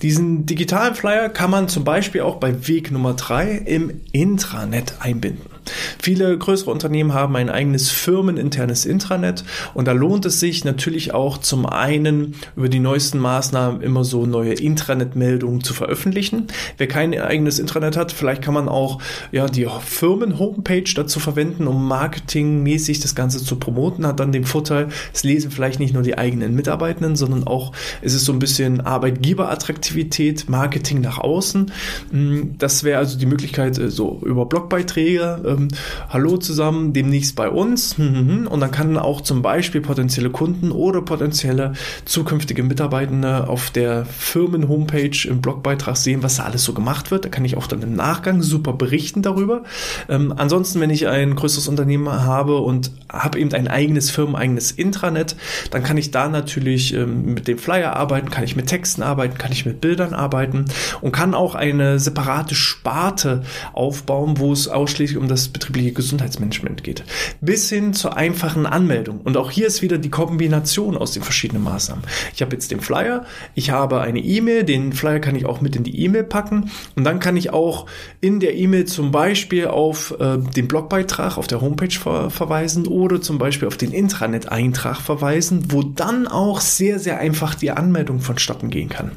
Diesen 0.02 0.46
digitalen 0.46 0.96
Flyer 0.96 1.30
kann 1.30 1.52
man 1.52 1.68
zum 1.68 1.84
Beispiel 1.84 2.22
auch 2.22 2.38
bei 2.38 2.68
Weg 2.68 2.92
Nummer 2.92 3.14
drei 3.14 3.52
im 3.52 4.02
Intranet 4.12 4.96
einbinden. 5.00 5.59
Viele 6.02 6.38
größere 6.38 6.72
Unternehmen 6.72 7.14
haben 7.14 7.36
ein 7.36 7.50
eigenes 7.50 7.90
firmeninternes 7.90 8.86
Intranet 8.86 9.44
und 9.74 9.88
da 9.88 9.92
lohnt 9.92 10.26
es 10.26 10.40
sich 10.40 10.66
natürlich 10.66 11.14
auch 11.14 11.38
zum 11.38 11.66
einen 11.66 12.36
über 12.56 12.70
die 12.70 12.80
neuesten 12.80 13.20
Maßnahmen 13.20 13.82
immer 13.82 14.04
so 14.04 14.26
neue 14.26 14.54
Intranet-Meldungen 14.54 15.64
zu 15.64 15.74
veröffentlichen. 15.74 16.48
Wer 16.78 16.88
kein 16.88 17.20
eigenes 17.20 17.60
Intranet 17.60 17.98
hat, 17.98 18.12
vielleicht 18.12 18.42
kann 18.42 18.54
man 18.54 18.70
auch 18.70 19.02
ja 19.32 19.48
die 19.48 19.68
Firmen-Homepage 19.68 20.92
dazu 20.96 21.20
verwenden, 21.20 21.68
um 21.68 21.88
marketingmäßig 21.88 23.00
das 23.00 23.16
Ganze 23.16 23.44
zu 23.44 23.58
promoten, 23.58 24.06
hat 24.06 24.20
dann 24.20 24.32
den 24.32 24.46
Vorteil, 24.46 24.90
es 25.14 25.24
lesen 25.24 25.52
vielleicht 25.52 25.80
nicht 25.80 25.94
nur 25.94 26.04
die 26.04 26.18
eigenen 26.18 26.56
Mitarbeitenden, 26.56 27.16
sondern 27.16 27.46
auch 27.46 27.72
es 28.02 28.14
ist 28.14 28.26
so 28.26 28.34
ein 28.34 28.40
bisschen 28.40 28.82
Arbeitgeberattraktivität, 28.82 30.50
Marketing 30.50 31.02
nach 31.02 31.18
außen. 31.18 31.72
Hm, 32.12 32.56
das 32.58 32.84
wäre 32.84 33.00
also 33.00 33.18
die 33.18 33.26
Möglichkeit, 33.26 33.78
äh, 33.78 33.90
so 33.90 34.20
über 34.26 34.46
Blogbeiträge 34.46 35.42
ähm, 35.60 35.68
Hallo 36.10 36.38
zusammen, 36.38 36.94
demnächst 36.94 37.36
bei 37.36 37.50
uns. 37.50 37.98
Und 38.00 38.60
dann 38.60 38.72
kann 38.72 38.98
auch 38.98 39.22
zum 39.22 39.42
Beispiel 39.42 39.82
potenzielle 39.82 40.30
Kunden 40.30 40.72
oder 40.72 41.02
potenzielle 41.02 41.74
zukünftige 42.06 42.64
Mitarbeitende 42.64 43.48
auf 43.48 43.70
der 43.70 44.06
Firmen-Homepage 44.06 45.28
im 45.28 45.42
Blogbeitrag 45.42 45.98
sehen, 45.98 46.24
was 46.24 46.38
da 46.38 46.44
alles 46.44 46.64
so 46.64 46.74
gemacht 46.74 47.12
wird. 47.12 47.26
Da 47.26 47.30
kann 47.30 47.46
ich 47.46 47.58
auch 47.58 47.68
dann 47.68 47.82
im 47.82 47.94
Nachgang 47.94 48.42
super 48.42 48.74
berichten 48.74 49.22
darüber. 49.22 49.64
Ähm, 50.08 50.34
ansonsten, 50.36 50.80
wenn 50.80 50.90
ich 50.90 51.08
ein 51.08 51.36
größeres 51.36 51.68
Unternehmen 51.68 52.10
habe 52.10 52.58
und 52.58 52.92
habe 53.12 53.40
eben 53.40 53.54
ein 53.54 53.68
eigenes 53.68 54.10
firmeneigenes 54.10 54.72
Intranet, 54.72 55.36
dann 55.72 55.84
kann 55.84 55.98
ich 55.98 56.12
da 56.12 56.30
natürlich 56.30 56.94
ähm, 56.94 57.34
mit 57.34 57.48
dem 57.48 57.58
Flyer 57.58 57.96
arbeiten, 57.96 58.30
kann 58.30 58.44
ich 58.44 58.56
mit 58.56 58.68
Texten 58.68 59.04
arbeiten, 59.04 59.38
kann 59.38 59.52
ich 59.52 59.66
mit 59.66 59.82
Bildern 59.82 60.14
arbeiten 60.14 60.66
und 61.02 61.12
kann 61.12 61.34
auch 61.34 61.56
eine 61.56 62.00
separate 62.00 62.56
Sparte 62.56 63.44
aufbauen, 63.74 64.38
wo 64.38 64.52
es 64.52 64.68
ausschließlich 64.68 65.18
um 65.18 65.28
das 65.28 65.49
betriebliche 65.50 65.92
Gesundheitsmanagement 65.92 66.84
geht, 66.84 67.04
bis 67.42 67.70
hin 67.70 67.94
zur 67.94 68.18
einfachen 68.18 68.66
Anmeldung. 68.66 69.22
Und 69.22 69.38
auch 69.38 69.52
hier 69.52 69.68
ist 69.68 69.82
wieder 69.82 69.98
die 69.98 70.10
Kombination 70.10 70.98
aus 70.98 71.12
den 71.12 71.24
verschiedenen 71.24 71.64
Maßnahmen. 71.64 72.04
Ich 72.34 72.42
habe 72.42 72.54
jetzt 72.54 72.72
den 72.72 72.82
Flyer, 72.82 73.26
ich 73.56 73.72
habe 73.72 74.02
eine 74.02 74.20
E-Mail, 74.20 74.64
den 74.64 74.94
Flyer 74.94 75.20
kann 75.20 75.36
ich 75.36 75.46
auch 75.46 75.62
mit 75.62 75.76
in 75.76 75.84
die 75.84 76.00
E-Mail 76.04 76.24
packen 76.24 76.72
und 76.96 77.04
dann 77.04 77.20
kann 77.20 77.38
ich 77.38 77.52
auch 77.52 77.86
in 78.22 78.40
der 78.40 78.56
E-Mail 78.56 78.86
zum 78.86 79.12
Beispiel 79.12 79.68
auf 79.68 80.16
äh, 80.20 80.38
den 80.38 80.68
Blogbeitrag 80.68 81.38
auf 81.38 81.48
der 81.48 81.62
Homepage 81.62 81.90
ver 81.90 82.30
verweisen 82.30 82.88
oder 82.88 83.22
zum 83.22 83.38
Beispiel 83.38 83.68
auf 83.68 83.78
den 83.78 83.92
Intranet-Eintrag 83.92 84.98
verweisen, 84.98 85.66
wo 85.70 85.84
dann 85.84 86.28
auch 86.28 86.62
sehr, 86.62 87.00
sehr 87.00 87.20
einfach 87.20 87.56
die 87.56 87.72
Anmeldung 87.72 88.22
vonstatten 88.22 88.70
gehen 88.70 88.90
kann. 88.90 89.12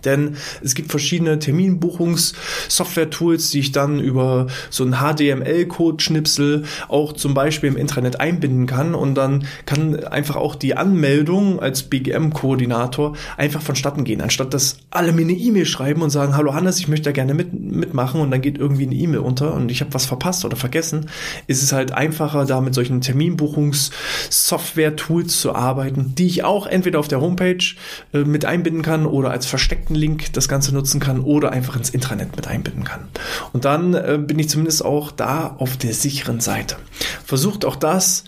Denn 0.00 0.36
es 0.62 0.74
gibt 0.74 0.90
verschiedene 0.90 1.38
Terminbuchungs-Software-Tools, 1.38 3.50
die 3.50 3.60
ich 3.60 3.72
dann 3.72 4.00
über 4.00 4.46
so 4.70 4.84
einen 4.84 5.00
HTML-Code-Schnipsel 5.00 6.64
auch 6.88 7.12
zum 7.12 7.34
Beispiel 7.34 7.68
im 7.70 7.76
Intranet 7.76 8.20
einbinden 8.20 8.66
kann. 8.66 8.94
Und 8.94 9.16
dann 9.16 9.46
kann 9.66 10.04
einfach 10.04 10.36
auch 10.36 10.54
die 10.54 10.76
Anmeldung 10.76 11.60
als 11.60 11.82
BGM-Koordinator 11.84 13.16
einfach 13.36 13.60
vonstatten 13.62 14.04
gehen. 14.04 14.20
Anstatt 14.20 14.52
dass 14.52 14.76
alle 14.90 15.12
mir 15.12 15.22
eine 15.22 15.32
E-Mail 15.32 15.64
schreiben 15.66 16.02
und 16.02 16.10
sagen, 16.10 16.36
hallo 16.36 16.54
Hannes, 16.54 16.78
ich 16.78 16.86
möchte 16.88 17.06
da 17.06 17.12
gerne 17.12 17.32
mit, 17.34 17.52
mitmachen 17.52 18.20
und 18.20 18.30
dann 18.30 18.42
geht 18.42 18.58
irgendwie 18.58 18.86
eine 18.86 18.94
E-Mail 18.94 19.20
unter 19.20 19.54
und 19.54 19.70
ich 19.70 19.80
habe 19.80 19.94
was 19.94 20.04
verpasst 20.06 20.44
oder 20.44 20.56
vergessen, 20.56 21.06
ist 21.46 21.62
es 21.62 21.72
halt 21.72 21.92
einfacher, 21.92 22.44
da 22.44 22.60
mit 22.60 22.74
solchen 22.74 23.00
Terminbuchungs-Software-Tools 23.00 25.40
zu 25.40 25.54
arbeiten, 25.54 26.14
die 26.16 26.26
ich 26.26 26.42
auch 26.44 26.66
entweder 26.66 26.98
auf 26.98 27.08
der 27.08 27.20
Homepage 27.20 27.64
äh, 28.12 28.18
mit 28.18 28.44
einbinden 28.44 28.82
kann 28.82 29.06
oder 29.06 29.30
als 29.30 29.46
versteckten 29.82 29.94
Link 29.94 30.32
das 30.32 30.48
Ganze 30.48 30.72
nutzen 30.72 31.00
kann 31.00 31.20
oder 31.20 31.52
einfach 31.52 31.76
ins 31.76 31.90
Intranet 31.90 32.36
mit 32.36 32.46
einbinden 32.46 32.84
kann. 32.84 33.08
Und 33.52 33.64
dann 33.64 33.94
äh, 33.94 34.18
bin 34.20 34.38
ich 34.38 34.48
zumindest 34.48 34.84
auch 34.84 35.10
da 35.10 35.56
auf 35.58 35.76
der 35.76 35.94
sicheren 35.94 36.40
Seite. 36.40 36.76
Versucht 37.24 37.64
auch 37.64 37.76
das, 37.76 38.24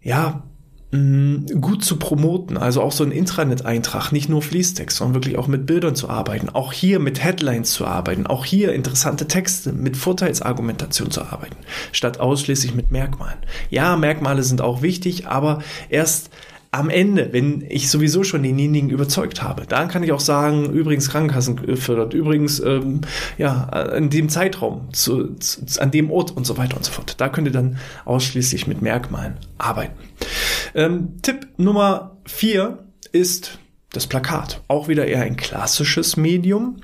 ja, 0.00 0.42
mm, 0.92 1.60
gut 1.60 1.84
zu 1.84 1.96
promoten, 1.98 2.56
also 2.56 2.80
auch 2.80 2.92
so 2.92 3.04
ein 3.04 3.12
Intranet-Eintrag, 3.12 4.12
nicht 4.12 4.28
nur 4.28 4.40
Fließtext, 4.40 4.96
sondern 4.96 5.14
wirklich 5.14 5.36
auch 5.36 5.46
mit 5.46 5.66
Bildern 5.66 5.94
zu 5.94 6.08
arbeiten, 6.08 6.48
auch 6.48 6.72
hier 6.72 7.00
mit 7.00 7.22
Headlines 7.22 7.72
zu 7.72 7.86
arbeiten, 7.86 8.26
auch 8.26 8.44
hier 8.44 8.72
interessante 8.72 9.26
Texte 9.26 9.72
mit 9.72 9.96
Vorteilsargumentation 9.96 11.10
zu 11.10 11.22
arbeiten, 11.22 11.56
statt 11.92 12.18
ausschließlich 12.18 12.74
mit 12.74 12.90
Merkmalen. 12.90 13.38
Ja, 13.70 13.96
Merkmale 13.96 14.42
sind 14.42 14.62
auch 14.62 14.80
wichtig, 14.80 15.26
aber 15.26 15.60
erst 15.90 16.30
am 16.74 16.90
Ende, 16.90 17.32
wenn 17.32 17.64
ich 17.68 17.88
sowieso 17.88 18.24
schon 18.24 18.42
denjenigen 18.42 18.90
überzeugt 18.90 19.44
habe, 19.44 19.64
dann 19.64 19.86
kann 19.86 20.02
ich 20.02 20.10
auch 20.10 20.18
sagen, 20.18 20.72
übrigens 20.72 21.08
Krankenkassen 21.08 21.76
fördert, 21.76 22.14
übrigens 22.14 22.58
ähm, 22.58 23.02
ja 23.38 23.70
in 23.94 24.10
dem 24.10 24.28
Zeitraum, 24.28 24.92
zu, 24.92 25.34
zu, 25.36 25.60
an 25.80 25.92
dem 25.92 26.10
Ort 26.10 26.32
und 26.32 26.44
so 26.44 26.58
weiter 26.58 26.76
und 26.76 26.84
so 26.84 26.90
fort. 26.90 27.20
Da 27.20 27.28
könnt 27.28 27.46
ihr 27.46 27.52
dann 27.52 27.78
ausschließlich 28.04 28.66
mit 28.66 28.82
Merkmalen 28.82 29.36
arbeiten. 29.56 29.94
Ähm, 30.74 31.22
Tipp 31.22 31.46
Nummer 31.58 32.16
vier 32.26 32.84
ist 33.12 33.58
das 33.92 34.08
Plakat. 34.08 34.60
Auch 34.66 34.88
wieder 34.88 35.06
eher 35.06 35.22
ein 35.22 35.36
klassisches 35.36 36.16
Medium. 36.16 36.78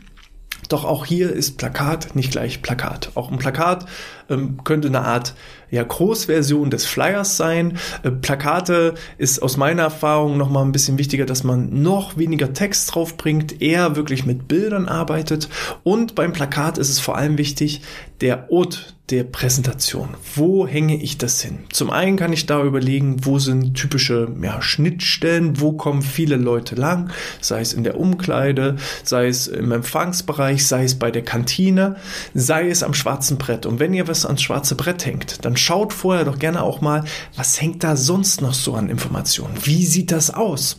Doch 0.68 0.84
auch 0.84 1.04
hier 1.04 1.32
ist 1.32 1.58
Plakat 1.58 2.14
nicht 2.14 2.30
gleich 2.30 2.62
Plakat. 2.62 3.10
Auch 3.16 3.32
ein 3.32 3.38
Plakat 3.38 3.86
ähm, 4.28 4.62
könnte 4.62 4.86
eine 4.86 5.00
Art 5.00 5.34
ja, 5.70 5.82
Großversion 5.82 6.70
des 6.70 6.86
Flyers 6.86 7.36
sein. 7.36 7.78
Äh, 8.02 8.10
Plakate 8.10 8.94
ist 9.18 9.40
aus 9.40 9.56
meiner 9.56 9.82
Erfahrung 9.82 10.36
nochmal 10.36 10.64
ein 10.64 10.72
bisschen 10.72 10.98
wichtiger, 10.98 11.26
dass 11.26 11.44
man 11.44 11.82
noch 11.82 12.16
weniger 12.16 12.52
Text 12.52 12.94
drauf 12.94 13.16
bringt, 13.16 13.60
eher 13.62 13.96
wirklich 13.96 14.26
mit 14.26 14.48
Bildern 14.48 14.88
arbeitet. 14.88 15.48
Und 15.82 16.14
beim 16.14 16.32
Plakat 16.32 16.78
ist 16.78 16.90
es 16.90 17.00
vor 17.00 17.16
allem 17.16 17.38
wichtig, 17.38 17.82
der 18.20 18.50
Ort 18.50 18.96
der 19.10 19.24
Präsentation. 19.24 20.10
Wo 20.34 20.66
hänge 20.66 20.96
ich 20.96 21.18
das 21.18 21.40
hin? 21.40 21.60
Zum 21.72 21.90
einen 21.90 22.16
kann 22.16 22.32
ich 22.32 22.46
da 22.46 22.62
überlegen, 22.62 23.24
wo 23.24 23.38
sind 23.38 23.74
typische 23.74 24.28
ja, 24.42 24.62
Schnittstellen, 24.62 25.60
wo 25.60 25.72
kommen 25.72 26.02
viele 26.02 26.36
Leute 26.36 26.76
lang, 26.76 27.10
sei 27.40 27.60
es 27.60 27.72
in 27.72 27.84
der 27.84 27.98
Umkleide, 27.98 28.76
sei 29.02 29.26
es 29.26 29.48
im 29.48 29.72
Empfangsbereich, 29.72 30.66
sei 30.66 30.84
es 30.84 30.98
bei 30.98 31.10
der 31.10 31.22
Kantine, 31.22 31.96
sei 32.34 32.68
es 32.68 32.82
am 32.82 32.94
schwarzen 32.94 33.38
Brett. 33.38 33.66
Und 33.66 33.80
wenn 33.80 33.94
ihr 33.94 34.06
was 34.06 34.24
ans 34.24 34.42
schwarze 34.42 34.76
Brett 34.76 35.04
hängt, 35.04 35.44
dann 35.44 35.56
schaut 35.56 35.92
vorher 35.92 36.24
doch 36.24 36.38
gerne 36.38 36.62
auch 36.62 36.80
mal, 36.80 37.04
was 37.36 37.60
hängt 37.60 37.82
da 37.82 37.96
sonst 37.96 38.40
noch 38.42 38.54
so 38.54 38.74
an 38.74 38.88
Informationen? 38.88 39.54
Wie 39.64 39.86
sieht 39.86 40.12
das 40.12 40.32
aus? 40.32 40.78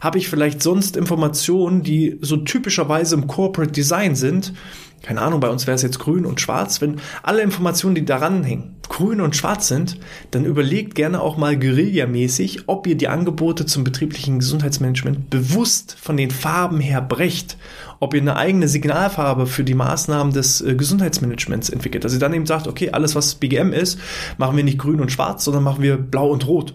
Habe 0.00 0.18
ich 0.18 0.28
vielleicht 0.28 0.62
sonst 0.62 0.96
Informationen, 0.96 1.82
die 1.82 2.18
so 2.20 2.38
typischerweise 2.38 3.14
im 3.14 3.26
Corporate 3.26 3.72
Design 3.72 4.14
sind? 4.14 4.54
Keine 5.02 5.22
Ahnung, 5.22 5.40
bei 5.40 5.48
uns 5.48 5.66
wäre 5.66 5.74
es 5.74 5.82
jetzt 5.82 5.98
grün 5.98 6.26
und 6.26 6.40
schwarz. 6.40 6.80
Wenn 6.80 7.00
alle 7.22 7.42
Informationen, 7.42 7.94
die 7.94 8.04
daran 8.04 8.44
hängen, 8.44 8.76
grün 8.88 9.20
und 9.22 9.34
schwarz 9.34 9.68
sind, 9.68 9.98
dann 10.30 10.44
überlegt 10.44 10.94
gerne 10.94 11.22
auch 11.22 11.38
mal 11.38 11.58
guerillamäßig, 11.58 12.64
ob 12.66 12.86
ihr 12.86 12.96
die 12.96 13.08
Angebote 13.08 13.64
zum 13.64 13.82
betrieblichen 13.82 14.40
Gesundheitsmanagement 14.40 15.30
bewusst 15.30 15.96
von 15.98 16.18
den 16.18 16.30
Farben 16.30 16.80
her 16.80 17.00
brecht 17.00 17.56
ob 18.00 18.14
ihr 18.14 18.22
eine 18.22 18.36
eigene 18.36 18.66
Signalfarbe 18.66 19.46
für 19.46 19.62
die 19.62 19.74
Maßnahmen 19.74 20.32
des 20.32 20.62
äh, 20.62 20.74
Gesundheitsmanagements 20.74 21.68
entwickelt. 21.68 22.04
Dass 22.04 22.14
ihr 22.14 22.18
dann 22.18 22.32
eben 22.32 22.46
sagt, 22.46 22.66
okay, 22.66 22.90
alles 22.90 23.14
was 23.14 23.34
BGM 23.34 23.72
ist, 23.72 24.00
machen 24.38 24.56
wir 24.56 24.64
nicht 24.64 24.78
grün 24.78 25.00
und 25.00 25.12
schwarz, 25.12 25.44
sondern 25.44 25.62
machen 25.62 25.82
wir 25.82 25.98
blau 25.98 26.30
und 26.30 26.46
rot. 26.46 26.74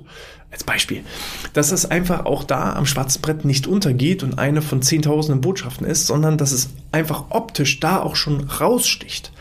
Als 0.55 0.63
Beispiel. 0.63 1.03
Dass 1.51 1.73
es 1.73 1.85
einfach 1.91 2.25
auch 2.25 2.45
da 2.45 2.77
am 2.77 2.85
schwarzen 2.85 3.21
Brett 3.21 3.43
nicht 3.43 3.67
untergeht 3.67 4.23
und 4.23 4.39
eine 4.39 4.61
von 4.61 4.81
zehntausenden 4.81 5.41
Botschaften 5.41 5.85
ist, 5.85 6.07
sondern 6.07 6.37
dass 6.37 6.53
es 6.53 6.69
einfach 6.93 7.25
optisch 7.31 7.81
da 7.81 8.01
auch 8.01 8.15
schon 8.15 8.39
raussticht 8.45 9.33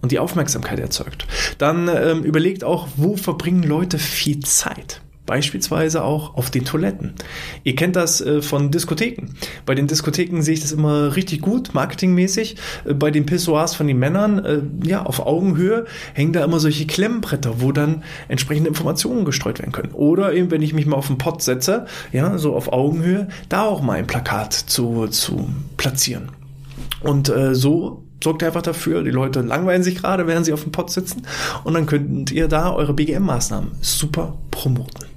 und 0.00 0.12
die 0.12 0.20
Aufmerksamkeit 0.20 0.78
erzeugt. 0.78 1.26
Dann 1.58 1.88
ähm, 1.88 2.22
überlegt 2.22 2.62
auch, 2.62 2.86
wo 2.94 3.16
verbringen 3.16 3.64
Leute 3.64 3.98
viel 3.98 4.44
Zeit 4.44 5.00
beispielsweise 5.30 6.02
auch 6.02 6.34
auf 6.34 6.50
den 6.50 6.64
Toiletten. 6.64 7.14
Ihr 7.62 7.76
kennt 7.76 7.94
das 7.94 8.20
äh, 8.20 8.42
von 8.42 8.72
Diskotheken. 8.72 9.28
Bei 9.64 9.76
den 9.76 9.86
Diskotheken 9.86 10.42
sehe 10.42 10.54
ich 10.54 10.60
das 10.60 10.72
immer 10.72 11.14
richtig 11.14 11.40
gut, 11.40 11.72
marketingmäßig. 11.72 12.56
Äh, 12.84 12.94
bei 12.94 13.12
den 13.12 13.26
Pissoirs 13.26 13.76
von 13.76 13.86
den 13.86 14.00
Männern, 14.00 14.44
äh, 14.44 14.60
ja, 14.84 15.06
auf 15.06 15.24
Augenhöhe 15.24 15.84
hängen 16.14 16.32
da 16.32 16.44
immer 16.44 16.58
solche 16.58 16.84
Klemmbretter, 16.84 17.60
wo 17.60 17.70
dann 17.70 18.02
entsprechende 18.26 18.70
Informationen 18.70 19.24
gestreut 19.24 19.60
werden 19.60 19.70
können. 19.70 19.92
Oder 19.92 20.32
eben, 20.34 20.50
wenn 20.50 20.62
ich 20.62 20.74
mich 20.74 20.86
mal 20.86 20.96
auf 20.96 21.06
den 21.06 21.18
Pott 21.18 21.42
setze, 21.42 21.86
ja, 22.10 22.36
so 22.36 22.56
auf 22.56 22.72
Augenhöhe, 22.72 23.28
da 23.48 23.62
auch 23.62 23.82
mal 23.82 23.98
ein 23.98 24.08
Plakat 24.08 24.52
zu, 24.52 25.06
zu 25.06 25.48
platzieren. 25.76 26.30
Und 27.02 27.32
so 27.52 28.02
sorgt 28.22 28.42
einfach 28.42 28.62
dafür, 28.62 29.02
die 29.02 29.10
Leute 29.10 29.40
langweilen 29.40 29.82
sich 29.82 29.96
gerade, 29.96 30.26
während 30.26 30.46
sie 30.46 30.52
auf 30.52 30.62
dem 30.62 30.72
Pott 30.72 30.90
sitzen 30.90 31.22
und 31.64 31.74
dann 31.74 31.86
könnt 31.86 32.30
ihr 32.30 32.48
da 32.48 32.72
eure 32.72 32.92
BGM-Maßnahmen 32.92 33.70
super 33.80 34.36
promoten. 34.50 35.09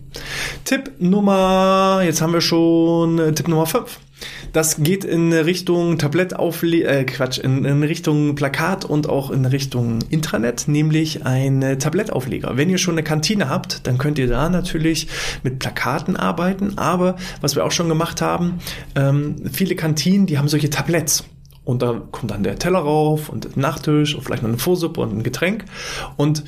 Tipp 0.73 0.93
Nummer, 0.97 2.01
jetzt 2.03 2.19
haben 2.19 2.33
wir 2.33 2.41
schon 2.41 3.19
äh, 3.19 3.31
Tipp 3.33 3.47
Nummer 3.47 3.67
5. 3.67 3.99
Das 4.53 4.81
geht 4.81 5.05
in 5.05 5.31
Richtung 5.31 5.99
Tablettaufle 5.99 6.83
äh, 6.83 7.03
Quatsch, 7.03 7.37
in, 7.37 7.63
in, 7.63 7.83
Richtung 7.83 8.33
Plakat 8.33 8.83
und 8.83 9.07
auch 9.07 9.29
in 9.29 9.45
Richtung 9.45 9.99
Intranet, 10.09 10.67
nämlich 10.67 11.27
ein 11.27 11.77
Tablettaufleger. 11.77 12.57
Wenn 12.57 12.71
ihr 12.71 12.79
schon 12.79 12.95
eine 12.95 13.03
Kantine 13.03 13.49
habt, 13.49 13.85
dann 13.85 13.99
könnt 13.99 14.17
ihr 14.17 14.25
da 14.25 14.49
natürlich 14.49 15.09
mit 15.43 15.59
Plakaten 15.59 16.15
arbeiten, 16.15 16.75
aber 16.79 17.17
was 17.39 17.55
wir 17.55 17.63
auch 17.65 17.71
schon 17.71 17.87
gemacht 17.87 18.19
haben, 18.19 18.57
ähm, 18.95 19.43
viele 19.51 19.75
Kantinen, 19.75 20.25
die 20.25 20.39
haben 20.39 20.47
solche 20.47 20.71
Tabletts. 20.71 21.23
Und 21.65 21.83
da 21.83 22.01
kommt 22.11 22.31
dann 22.31 22.43
der 22.43 22.57
Teller 22.57 22.79
rauf 22.79 23.29
und 23.29 23.55
Nachtisch 23.55 24.15
und 24.15 24.23
vielleicht 24.23 24.41
noch 24.41 24.49
eine 24.49 24.57
Vorsuppe 24.57 25.01
und 25.01 25.15
ein 25.15 25.23
Getränk. 25.23 25.65
Und 26.17 26.43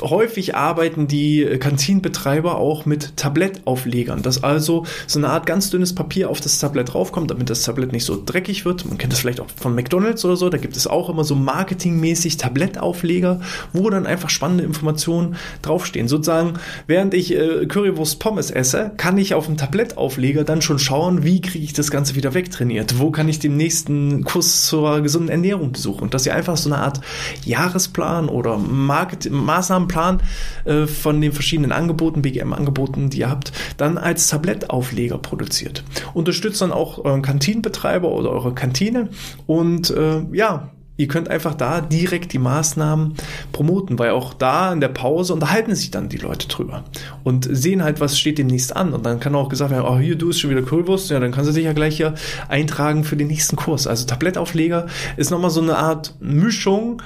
häufig 0.00 0.54
arbeiten 0.54 1.06
die 1.06 1.44
Kantinenbetreiber 1.58 2.56
auch 2.56 2.86
mit 2.86 3.16
Tablettauflegern, 3.16 4.22
dass 4.22 4.42
also 4.42 4.84
so 5.06 5.18
eine 5.18 5.30
Art 5.30 5.46
ganz 5.46 5.70
dünnes 5.70 5.94
Papier 5.94 6.30
auf 6.30 6.40
das 6.40 6.58
Tablett 6.58 6.92
draufkommt, 6.92 7.30
damit 7.30 7.50
das 7.50 7.62
Tablett 7.62 7.92
nicht 7.92 8.04
so 8.04 8.22
dreckig 8.24 8.64
wird. 8.64 8.84
Man 8.86 8.98
kennt 8.98 9.12
das 9.12 9.20
vielleicht 9.20 9.40
auch 9.40 9.46
von 9.56 9.74
McDonalds 9.74 10.24
oder 10.24 10.36
so, 10.36 10.48
da 10.48 10.58
gibt 10.58 10.76
es 10.76 10.86
auch 10.86 11.08
immer 11.08 11.24
so 11.24 11.34
marketingmäßig 11.34 12.36
Tablettaufleger, 12.36 13.40
wo 13.72 13.90
dann 13.90 14.06
einfach 14.06 14.30
spannende 14.30 14.64
Informationen 14.64 15.36
draufstehen. 15.62 16.08
Sozusagen, 16.08 16.54
während 16.86 17.14
ich 17.14 17.34
äh, 17.34 17.66
Currywurst 17.66 18.18
Pommes 18.18 18.50
esse, 18.50 18.92
kann 18.96 19.18
ich 19.18 19.34
auf 19.34 19.46
dem 19.46 19.56
Tablettaufleger 19.56 20.44
dann 20.44 20.62
schon 20.62 20.78
schauen, 20.78 21.24
wie 21.24 21.40
kriege 21.40 21.64
ich 21.64 21.72
das 21.72 21.90
Ganze 21.90 22.14
wieder 22.14 22.34
wegtrainiert, 22.34 22.98
wo 22.98 23.10
kann 23.10 23.28
ich 23.28 23.38
den 23.38 23.56
nächsten 23.56 24.24
Kurs 24.24 24.66
zur 24.66 25.00
gesunden 25.00 25.30
Ernährung 25.30 25.72
besuchen. 25.72 26.02
Und 26.04 26.14
dass 26.14 26.26
ihr 26.26 26.34
einfach 26.34 26.56
so 26.56 26.68
eine 26.68 26.82
Art 26.82 27.00
Jahresplan 27.44 28.28
oder 28.28 28.58
Marketing, 28.58 29.32
Maßnahmenplan 29.64 30.20
äh, 30.64 30.86
von 30.86 31.20
den 31.20 31.32
verschiedenen 31.32 31.72
Angeboten, 31.72 32.22
BGM-Angeboten, 32.22 33.10
die 33.10 33.20
ihr 33.20 33.30
habt, 33.30 33.52
dann 33.76 33.98
als 33.98 34.28
Tablettaufleger 34.28 35.18
produziert. 35.18 35.84
Unterstützt 36.12 36.60
dann 36.60 36.72
auch 36.72 37.04
euren 37.04 37.22
Kantinenbetreiber 37.22 38.10
oder 38.10 38.30
eure 38.30 38.54
Kantine 38.54 39.08
und 39.46 39.90
äh, 39.90 40.22
ja, 40.32 40.70
Ihr 40.96 41.08
könnt 41.08 41.28
einfach 41.28 41.54
da 41.54 41.80
direkt 41.80 42.32
die 42.32 42.38
Maßnahmen 42.38 43.14
promoten, 43.50 43.98
weil 43.98 44.10
auch 44.10 44.32
da 44.32 44.72
in 44.72 44.80
der 44.80 44.88
Pause 44.90 45.32
unterhalten 45.32 45.74
sich 45.74 45.90
dann 45.90 46.08
die 46.08 46.18
Leute 46.18 46.46
drüber 46.46 46.84
und 47.24 47.48
sehen 47.50 47.82
halt, 47.82 48.00
was 48.00 48.16
steht 48.16 48.38
demnächst 48.38 48.76
an. 48.76 48.92
Und 48.92 49.04
dann 49.04 49.18
kann 49.18 49.34
auch 49.34 49.48
gesagt 49.48 49.72
werden, 49.72 49.86
oh, 49.88 49.98
hier, 49.98 50.14
du 50.14 50.30
ist 50.30 50.38
schon 50.38 50.50
wieder 50.50 50.62
Currywurst, 50.62 51.10
ja, 51.10 51.18
dann 51.18 51.32
kannst 51.32 51.50
du 51.50 51.54
dich 51.54 51.64
ja 51.64 51.72
gleich 51.72 51.96
hier 51.96 52.14
eintragen 52.48 53.02
für 53.02 53.16
den 53.16 53.26
nächsten 53.26 53.56
Kurs. 53.56 53.88
Also 53.88 54.06
Tablettaufleger 54.06 54.86
ist 55.16 55.32
nochmal 55.32 55.50
so 55.50 55.60
eine 55.60 55.78
Art 55.78 56.14
Mischung 56.20 57.02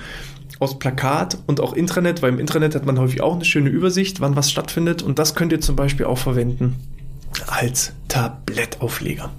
aus 0.58 0.78
Plakat 0.78 1.38
und 1.46 1.60
auch 1.60 1.72
Intranet, 1.72 2.22
weil 2.22 2.32
im 2.32 2.38
Intranet 2.38 2.74
hat 2.74 2.86
man 2.86 2.98
häufig 2.98 3.20
auch 3.20 3.34
eine 3.34 3.44
schöne 3.44 3.70
Übersicht, 3.70 4.20
wann 4.20 4.36
was 4.36 4.50
stattfindet 4.50 5.02
und 5.02 5.18
das 5.18 5.34
könnt 5.34 5.52
ihr 5.52 5.60
zum 5.60 5.76
Beispiel 5.76 6.06
auch 6.06 6.18
verwenden 6.18 6.76
als 7.46 7.92
Tablettaufleger. 8.08 9.30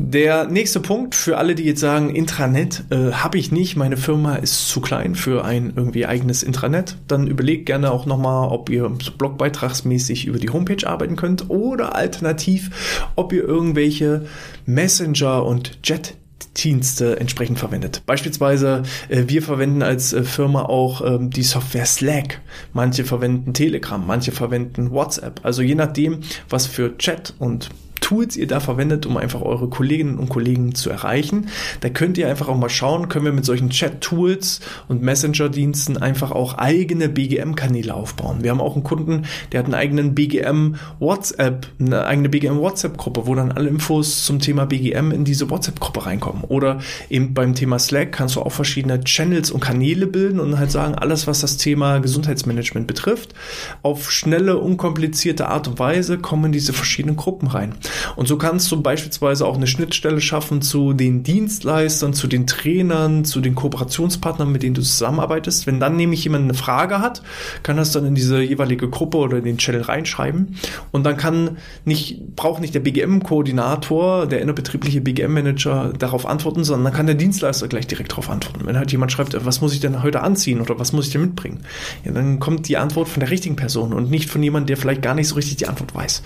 Der 0.00 0.46
nächste 0.46 0.78
Punkt 0.78 1.16
für 1.16 1.38
alle, 1.38 1.56
die 1.56 1.64
jetzt 1.64 1.80
sagen, 1.80 2.14
Intranet 2.14 2.84
äh, 2.90 3.10
habe 3.10 3.36
ich 3.36 3.50
nicht, 3.50 3.74
meine 3.74 3.96
Firma 3.96 4.36
ist 4.36 4.68
zu 4.68 4.80
klein 4.80 5.16
für 5.16 5.44
ein 5.44 5.72
irgendwie 5.74 6.06
eigenes 6.06 6.44
Intranet, 6.44 6.96
dann 7.08 7.26
überlegt 7.26 7.66
gerne 7.66 7.90
auch 7.90 8.06
nochmal, 8.06 8.48
ob 8.48 8.70
ihr 8.70 8.88
blogbeitragsmäßig 8.88 10.26
über 10.26 10.38
die 10.38 10.50
Homepage 10.50 10.86
arbeiten 10.86 11.16
könnt 11.16 11.50
oder 11.50 11.96
alternativ, 11.96 13.10
ob 13.16 13.32
ihr 13.32 13.42
irgendwelche 13.42 14.26
Messenger 14.66 15.44
und 15.44 15.80
Jet 15.82 16.14
Dienste 16.56 17.18
entsprechend 17.20 17.58
verwendet. 17.58 18.02
Beispielsweise, 18.06 18.82
äh, 19.08 19.24
wir 19.26 19.42
verwenden 19.42 19.82
als 19.82 20.12
äh, 20.12 20.22
Firma 20.22 20.62
auch 20.62 21.00
ähm, 21.04 21.30
die 21.30 21.42
Software 21.42 21.86
Slack. 21.86 22.40
Manche 22.72 23.04
verwenden 23.04 23.54
Telegram, 23.54 24.04
manche 24.04 24.32
verwenden 24.32 24.90
WhatsApp. 24.90 25.40
Also 25.42 25.62
je 25.62 25.74
nachdem, 25.74 26.20
was 26.48 26.66
für 26.66 26.96
Chat 26.98 27.34
und 27.38 27.70
Tools 28.00 28.36
ihr 28.36 28.46
da 28.46 28.60
verwendet, 28.60 29.06
um 29.06 29.16
einfach 29.16 29.42
eure 29.42 29.68
Kolleginnen 29.68 30.18
und 30.18 30.28
Kollegen 30.28 30.74
zu 30.74 30.90
erreichen. 30.90 31.48
Da 31.80 31.88
könnt 31.88 32.18
ihr 32.18 32.28
einfach 32.28 32.48
auch 32.48 32.56
mal 32.56 32.68
schauen, 32.68 33.08
können 33.08 33.24
wir 33.24 33.32
mit 33.32 33.44
solchen 33.44 33.70
Chat-Tools 33.70 34.60
und 34.88 35.02
Messenger-Diensten 35.02 35.96
einfach 35.96 36.30
auch 36.32 36.54
eigene 36.54 37.08
BGM-Kanäle 37.08 37.94
aufbauen. 37.94 38.42
Wir 38.42 38.50
haben 38.50 38.60
auch 38.60 38.74
einen 38.74 38.84
Kunden, 38.84 39.24
der 39.52 39.60
hat 39.60 39.66
einen 39.66 39.74
eigenen 39.74 40.14
BGM-WhatsApp, 40.14 41.66
eine 41.78 42.06
eigene 42.06 42.28
BGM-WhatsApp-Gruppe, 42.28 43.26
wo 43.26 43.34
dann 43.34 43.52
alle 43.52 43.68
Infos 43.68 44.24
zum 44.24 44.38
Thema 44.40 44.66
BGM 44.66 45.10
in 45.12 45.24
diese 45.24 45.50
WhatsApp-Gruppe 45.50 46.06
reinkommen. 46.06 46.44
Oder 46.44 46.80
eben 47.10 47.34
beim 47.34 47.54
Thema 47.54 47.78
Slack 47.78 48.12
kannst 48.12 48.36
du 48.36 48.42
auch 48.42 48.52
verschiedene 48.52 49.02
Channels 49.04 49.50
und 49.50 49.60
Kanäle 49.60 50.06
bilden 50.06 50.40
und 50.40 50.58
halt 50.58 50.70
sagen, 50.70 50.94
alles, 50.94 51.26
was 51.26 51.40
das 51.40 51.56
Thema 51.56 51.98
Gesundheitsmanagement 51.98 52.86
betrifft, 52.86 53.34
auf 53.82 54.10
schnelle, 54.10 54.58
unkomplizierte 54.58 55.48
Art 55.48 55.68
und 55.68 55.78
Weise 55.78 56.18
kommen 56.18 56.52
diese 56.52 56.72
verschiedenen 56.72 57.16
Gruppen 57.16 57.48
rein. 57.48 57.74
Und 58.16 58.28
so 58.28 58.38
kannst 58.38 58.70
du 58.70 58.80
beispielsweise 58.80 59.46
auch 59.46 59.56
eine 59.56 59.66
Schnittstelle 59.66 60.20
schaffen 60.20 60.62
zu 60.62 60.92
den 60.92 61.22
Dienstleistern, 61.22 62.12
zu 62.12 62.26
den 62.26 62.46
Trainern, 62.46 63.24
zu 63.24 63.40
den 63.40 63.54
Kooperationspartnern, 63.54 64.50
mit 64.50 64.62
denen 64.62 64.74
du 64.74 64.82
zusammenarbeitest. 64.82 65.66
Wenn 65.66 65.80
dann 65.80 65.96
nämlich 65.96 66.24
jemand 66.24 66.44
eine 66.44 66.54
Frage 66.54 67.00
hat, 67.00 67.22
kann 67.62 67.76
das 67.76 67.92
dann 67.92 68.06
in 68.06 68.14
diese 68.14 68.40
jeweilige 68.40 68.88
Gruppe 68.88 69.18
oder 69.18 69.38
in 69.38 69.44
den 69.44 69.58
Channel 69.58 69.82
reinschreiben. 69.82 70.56
Und 70.90 71.04
dann 71.04 71.16
kann 71.16 71.58
nicht, 71.84 72.36
braucht 72.36 72.60
nicht 72.60 72.74
der 72.74 72.80
BGM-Koordinator, 72.80 74.26
der 74.26 74.40
innerbetriebliche 74.40 75.00
BGM-Manager 75.00 75.92
darauf 75.98 76.26
antworten, 76.26 76.64
sondern 76.64 76.84
dann 76.84 76.94
kann 76.94 77.06
der 77.06 77.14
Dienstleister 77.14 77.68
gleich 77.68 77.86
direkt 77.86 78.12
darauf 78.12 78.30
antworten. 78.30 78.66
Wenn 78.66 78.78
halt 78.78 78.92
jemand 78.92 79.12
schreibt, 79.12 79.36
was 79.44 79.60
muss 79.60 79.74
ich 79.74 79.80
denn 79.80 80.02
heute 80.02 80.22
anziehen 80.22 80.60
oder 80.60 80.78
was 80.78 80.92
muss 80.92 81.06
ich 81.06 81.12
denn 81.12 81.22
mitbringen? 81.22 81.60
Ja, 82.04 82.12
dann 82.12 82.38
kommt 82.38 82.68
die 82.68 82.76
Antwort 82.76 83.08
von 83.08 83.20
der 83.20 83.30
richtigen 83.30 83.56
Person 83.56 83.92
und 83.92 84.10
nicht 84.10 84.28
von 84.30 84.42
jemandem, 84.42 84.68
der 84.68 84.76
vielleicht 84.76 85.02
gar 85.02 85.14
nicht 85.14 85.28
so 85.28 85.34
richtig 85.34 85.56
die 85.56 85.66
Antwort 85.66 85.94
weiß. 85.94 86.22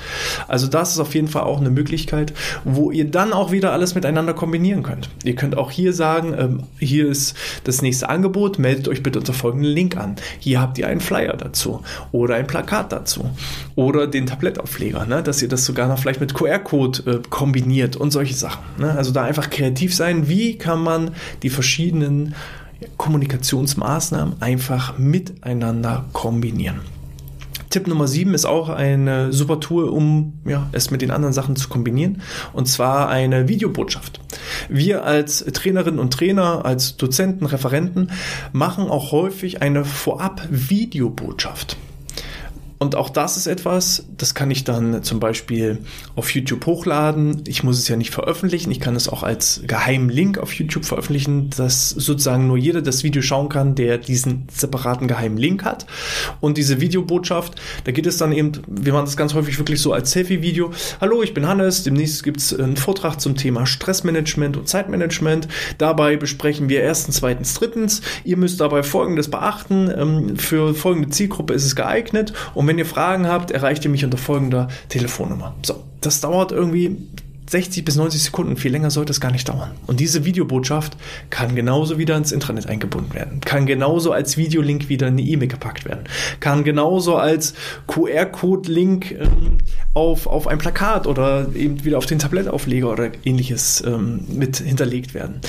Also 0.49 0.66
das 0.66 0.92
ist 0.92 0.99
auf 0.99 1.14
jeden 1.14 1.28
Fall 1.28 1.42
auch 1.42 1.52
eine 1.59 1.71
Möglichkeit, 1.71 2.33
wo 2.65 2.91
ihr 2.91 3.11
dann 3.11 3.33
auch 3.33 3.53
wieder 3.53 3.73
alles 3.73 3.95
miteinander 3.95 4.35
kombinieren 4.35 4.83
könnt. 4.83 5.09
Ihr 5.25 5.35
könnt 5.35 5.57
auch 5.57 5.71
hier 5.71 5.93
sagen, 5.93 6.35
ähm, 6.39 6.63
hier 6.79 7.09
ist 7.09 7.35
das 7.65 7.83
nächste 7.83 8.09
Angebot, 8.09 8.59
meldet 8.59 8.89
euch 8.89 9.03
bitte 9.03 9.19
unter 9.19 9.33
folgenden 9.33 9.71
Link 9.71 9.97
an. 9.97 10.17
Hier 10.39 10.61
habt 10.61 10.79
ihr 10.79 10.89
einen 10.89 11.01
Flyer 11.01 11.37
dazu 11.37 11.83
oder 12.11 12.37
ein 12.37 12.47
Plakat 12.47 12.93
dazu 12.93 13.31
oder 13.75 14.07
den 14.07 14.27
Tablettaufleger, 14.27 15.07
ne, 15.07 15.23
dass 15.23 15.43
ihr 15.43 15.49
das 15.49 15.65
sogar 15.65 15.89
noch 15.89 15.99
vielleicht 15.99 16.21
mit 16.21 16.35
QR-Code 16.35 17.11
äh, 17.11 17.29
kombiniert 17.29 17.97
und 17.97 18.11
solche 18.11 18.35
Sachen. 18.35 18.63
Ne? 18.79 18.93
Also 18.93 19.13
da 19.13 19.25
einfach 19.25 19.51
kreativ 19.51 19.95
sein. 19.95 20.29
Wie 20.29 20.57
kann 20.57 20.83
man 20.83 21.13
die 21.43 21.51
verschiedenen 21.51 22.35
Kommunikationsmaßnahmen 22.97 24.41
einfach 24.41 24.99
miteinander 24.99 26.05
kombinieren? 26.13 26.81
Tipp 27.73 27.87
Nummer 27.87 28.07
7 28.07 28.35
ist 28.35 28.45
auch 28.45 28.69
eine 28.69 29.33
super 29.33 29.59
Tool, 29.59 29.88
um 29.88 30.35
ja, 30.45 30.69
es 30.73 30.91
mit 30.91 31.00
den 31.00 31.11
anderen 31.11 31.33
Sachen 31.33 31.57
zu 31.57 31.69
kombinieren. 31.69 32.21
Und 32.52 32.69
zwar 32.69 33.09
eine 33.09 33.49
Videobotschaft. 33.49 34.21
Wir 34.69 35.05
als 35.05 35.38
Trainerinnen 35.38 35.99
und 35.99 36.12
Trainer, 36.12 36.67
als 36.67 36.99
Dozenten, 36.99 37.47
Referenten 37.47 38.11
machen 38.52 38.88
auch 38.88 39.11
häufig 39.11 39.62
eine 39.62 39.87
Vorab-Videobotschaft. 39.87 41.79
Und 42.83 42.97
auch 42.97 43.11
das 43.11 43.37
ist 43.37 43.47
etwas, 43.47 44.07
das 44.19 44.35
kann 44.35 44.51
ich 44.51 44.65
dann 44.65 45.05
zum 45.05 45.21
Beispiel 45.21 45.79
auf 46.17 46.35
YouTube 46.35 46.67
hochladen. 46.67 47.45
Ich 47.47 47.62
muss 47.62 47.79
es 47.79 47.87
ja 47.87 47.95
nicht 47.95 48.11
veröffentlichen. 48.11 48.73
Ich 48.73 48.81
kann 48.81 48.97
es 48.97 49.09
auch 49.09 49.23
als 49.23 49.62
geheimen 49.69 50.11
Link 50.11 50.37
auf 50.37 50.53
YouTube 50.53 50.85
veröffentlichen, 50.85 51.49
dass 51.51 51.91
sozusagen 51.91 52.49
nur 52.49 52.57
jeder 52.57 52.83
das 52.83 53.05
Video 53.05 53.23
schauen 53.23 53.49
kann, 53.49 53.77
der 53.77 53.99
diesen 53.99 54.49
separaten 54.53 55.07
geheimen 55.07 55.37
Link 55.37 55.62
hat. 55.62 55.87
Und 56.41 56.59
diese 56.59 56.81
Videobotschaft, 56.81 57.55
da 57.85 57.93
geht 57.93 58.05
es 58.05 58.17
dann 58.17 58.33
eben, 58.33 58.51
wir 58.67 58.93
machen 58.93 59.05
das 59.05 59.17
ganz 59.17 59.33
häufig 59.35 59.59
wirklich 59.59 59.81
so 59.81 59.93
als 59.93 60.11
Selfie-Video. 60.11 60.73
Hallo, 61.01 61.23
ich 61.23 61.35
bin 61.35 61.47
Hannes. 61.47 61.85
Demnächst 61.85 62.25
gibt 62.25 62.39
es 62.41 62.53
einen 62.53 62.77
Vortrag 62.77 63.21
zum 63.21 63.37
Thema 63.37 63.65
Stressmanagement 63.65 64.57
und 64.57 64.69
Zeitmanagement. 64.69 65.47
Dabei 65.79 66.17
besprechen 66.17 66.69
wir 66.69 66.81
erstens, 66.81 67.19
zweitens, 67.19 67.55
drittens. 67.55 68.03
Ihr 68.25 68.39
müsst 68.39 68.61
dabei 68.61 68.83
Folgendes 68.83 69.31
beachten. 69.31 69.89
Ähm, 69.97 70.37
für 70.37 70.75
folgende 70.75 71.11
Zielgruppe 71.11 71.55
ist 71.55 71.65
es 71.65 71.77
geeignet. 71.77 72.33
Und 72.55 72.72
wenn 72.72 72.72
ihr 72.79 72.87
Fragen 72.87 73.26
habt, 73.26 73.50
erreicht 73.50 73.85
ihr 73.85 73.91
mich 73.91 74.05
unter 74.05 74.19
folgender 74.19 74.69
Telefonnummer. 74.88 75.55
So, 75.62 75.83
das 76.00 76.21
dauert 76.21 76.52
irgendwie 76.52 76.97
60 77.52 77.85
bis 77.85 77.97
90 77.97 78.23
Sekunden, 78.23 78.57
viel 78.57 78.73
länger 78.73 78.91
sollte 78.91 79.12
es 79.12 79.21
gar 79.21 79.31
nicht 79.31 79.49
dauern. 79.49 79.73
Und 79.87 80.00
diese 80.00 80.25
Videobotschaft 80.25 80.97
kann 81.29 81.55
genauso 81.55 81.99
wieder 81.99 82.17
ins 82.17 82.33
Intranet 82.33 82.67
eingebunden 82.67 83.14
werden, 83.14 83.41
kann 83.43 83.67
genauso 83.67 84.11
als 84.11 84.38
Videolink 84.38 84.88
wieder 84.88 85.09
in 85.09 85.14
eine 85.14 85.23
E-Mail 85.23 85.49
gepackt 85.49 85.85
werden, 85.85 86.05
kann 86.41 86.64
genauso 86.64 87.17
als 87.17 87.52
QR-Code-Link 87.88 89.12
ähm, 89.12 89.59
auf, 89.93 90.26
auf 90.26 90.47
ein 90.47 90.59
Plakat 90.59 91.07
oder 91.07 91.49
eben 91.55 91.85
wieder 91.85 91.99
auf 91.99 92.07
den 92.07 92.19
Tablettaufleger 92.19 92.91
oder 92.91 93.11
ähnliches 93.25 93.85
ähm, 93.87 94.25
mit 94.29 94.57
hinterlegt 94.57 95.12
werden. 95.12 95.41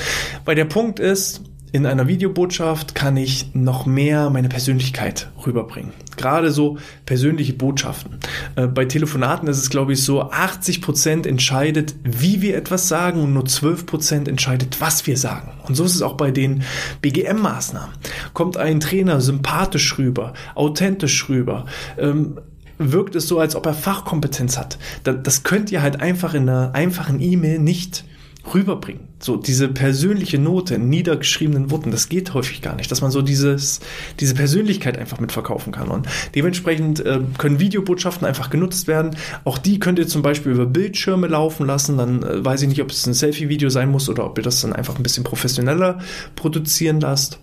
Weil 0.44 0.56
der 0.56 0.66
Punkt 0.66 1.00
ist, 1.00 1.40
in 1.74 1.86
einer 1.86 2.06
Videobotschaft 2.06 2.94
kann 2.94 3.16
ich 3.16 3.52
noch 3.52 3.84
mehr 3.84 4.30
meine 4.30 4.48
Persönlichkeit 4.48 5.28
rüberbringen. 5.44 5.92
Gerade 6.16 6.52
so 6.52 6.78
persönliche 7.04 7.52
Botschaften. 7.52 8.20
Äh, 8.54 8.68
bei 8.68 8.84
Telefonaten 8.84 9.48
ist 9.48 9.58
es, 9.58 9.70
glaube 9.70 9.94
ich, 9.94 10.04
so, 10.04 10.22
80 10.22 10.80
Prozent 10.80 11.26
entscheidet, 11.26 11.96
wie 12.04 12.42
wir 12.42 12.56
etwas 12.56 12.86
sagen 12.86 13.20
und 13.20 13.32
nur 13.32 13.44
12 13.44 13.86
Prozent 13.86 14.28
entscheidet, 14.28 14.80
was 14.80 15.08
wir 15.08 15.16
sagen. 15.16 15.50
Und 15.66 15.74
so 15.74 15.82
ist 15.82 15.96
es 15.96 16.02
auch 16.02 16.16
bei 16.16 16.30
den 16.30 16.62
BGM-Maßnahmen. 17.02 17.92
Kommt 18.34 18.56
ein 18.56 18.78
Trainer 18.78 19.20
sympathisch 19.20 19.98
rüber, 19.98 20.32
authentisch 20.54 21.28
rüber, 21.28 21.64
ähm, 21.98 22.38
wirkt 22.78 23.16
es 23.16 23.26
so, 23.26 23.40
als 23.40 23.56
ob 23.56 23.66
er 23.66 23.74
Fachkompetenz 23.74 24.58
hat. 24.58 24.78
Das 25.02 25.42
könnt 25.42 25.72
ihr 25.72 25.82
halt 25.82 26.00
einfach 26.00 26.34
in 26.34 26.48
einer 26.48 26.72
einfachen 26.72 27.20
E-Mail 27.20 27.58
nicht 27.58 28.04
rüberbringen. 28.52 29.08
So 29.20 29.36
diese 29.36 29.68
persönliche 29.68 30.38
Note 30.38 30.74
in 30.74 30.88
niedergeschriebenen 30.88 31.70
Worten, 31.70 31.90
das 31.90 32.08
geht 32.08 32.34
häufig 32.34 32.60
gar 32.60 32.76
nicht, 32.76 32.90
dass 32.90 33.00
man 33.00 33.10
so 33.10 33.22
dieses, 33.22 33.80
diese 34.20 34.34
Persönlichkeit 34.34 34.98
einfach 34.98 35.20
mitverkaufen 35.20 35.72
kann. 35.72 35.88
Und 35.88 36.06
dementsprechend 36.34 37.00
äh, 37.00 37.20
können 37.38 37.60
Videobotschaften 37.60 38.26
einfach 38.26 38.50
genutzt 38.50 38.86
werden. 38.86 39.16
Auch 39.44 39.58
die 39.58 39.78
könnt 39.78 39.98
ihr 39.98 40.08
zum 40.08 40.22
Beispiel 40.22 40.52
über 40.52 40.66
Bildschirme 40.66 41.26
laufen 41.26 41.66
lassen. 41.66 41.96
Dann 41.96 42.22
äh, 42.22 42.44
weiß 42.44 42.62
ich 42.62 42.68
nicht, 42.68 42.82
ob 42.82 42.90
es 42.90 43.06
ein 43.06 43.14
Selfie-Video 43.14 43.70
sein 43.70 43.90
muss 43.90 44.08
oder 44.08 44.26
ob 44.26 44.36
ihr 44.38 44.44
das 44.44 44.60
dann 44.60 44.72
einfach 44.72 44.96
ein 44.96 45.02
bisschen 45.02 45.24
professioneller 45.24 46.00
produzieren 46.36 47.00
lasst 47.00 47.38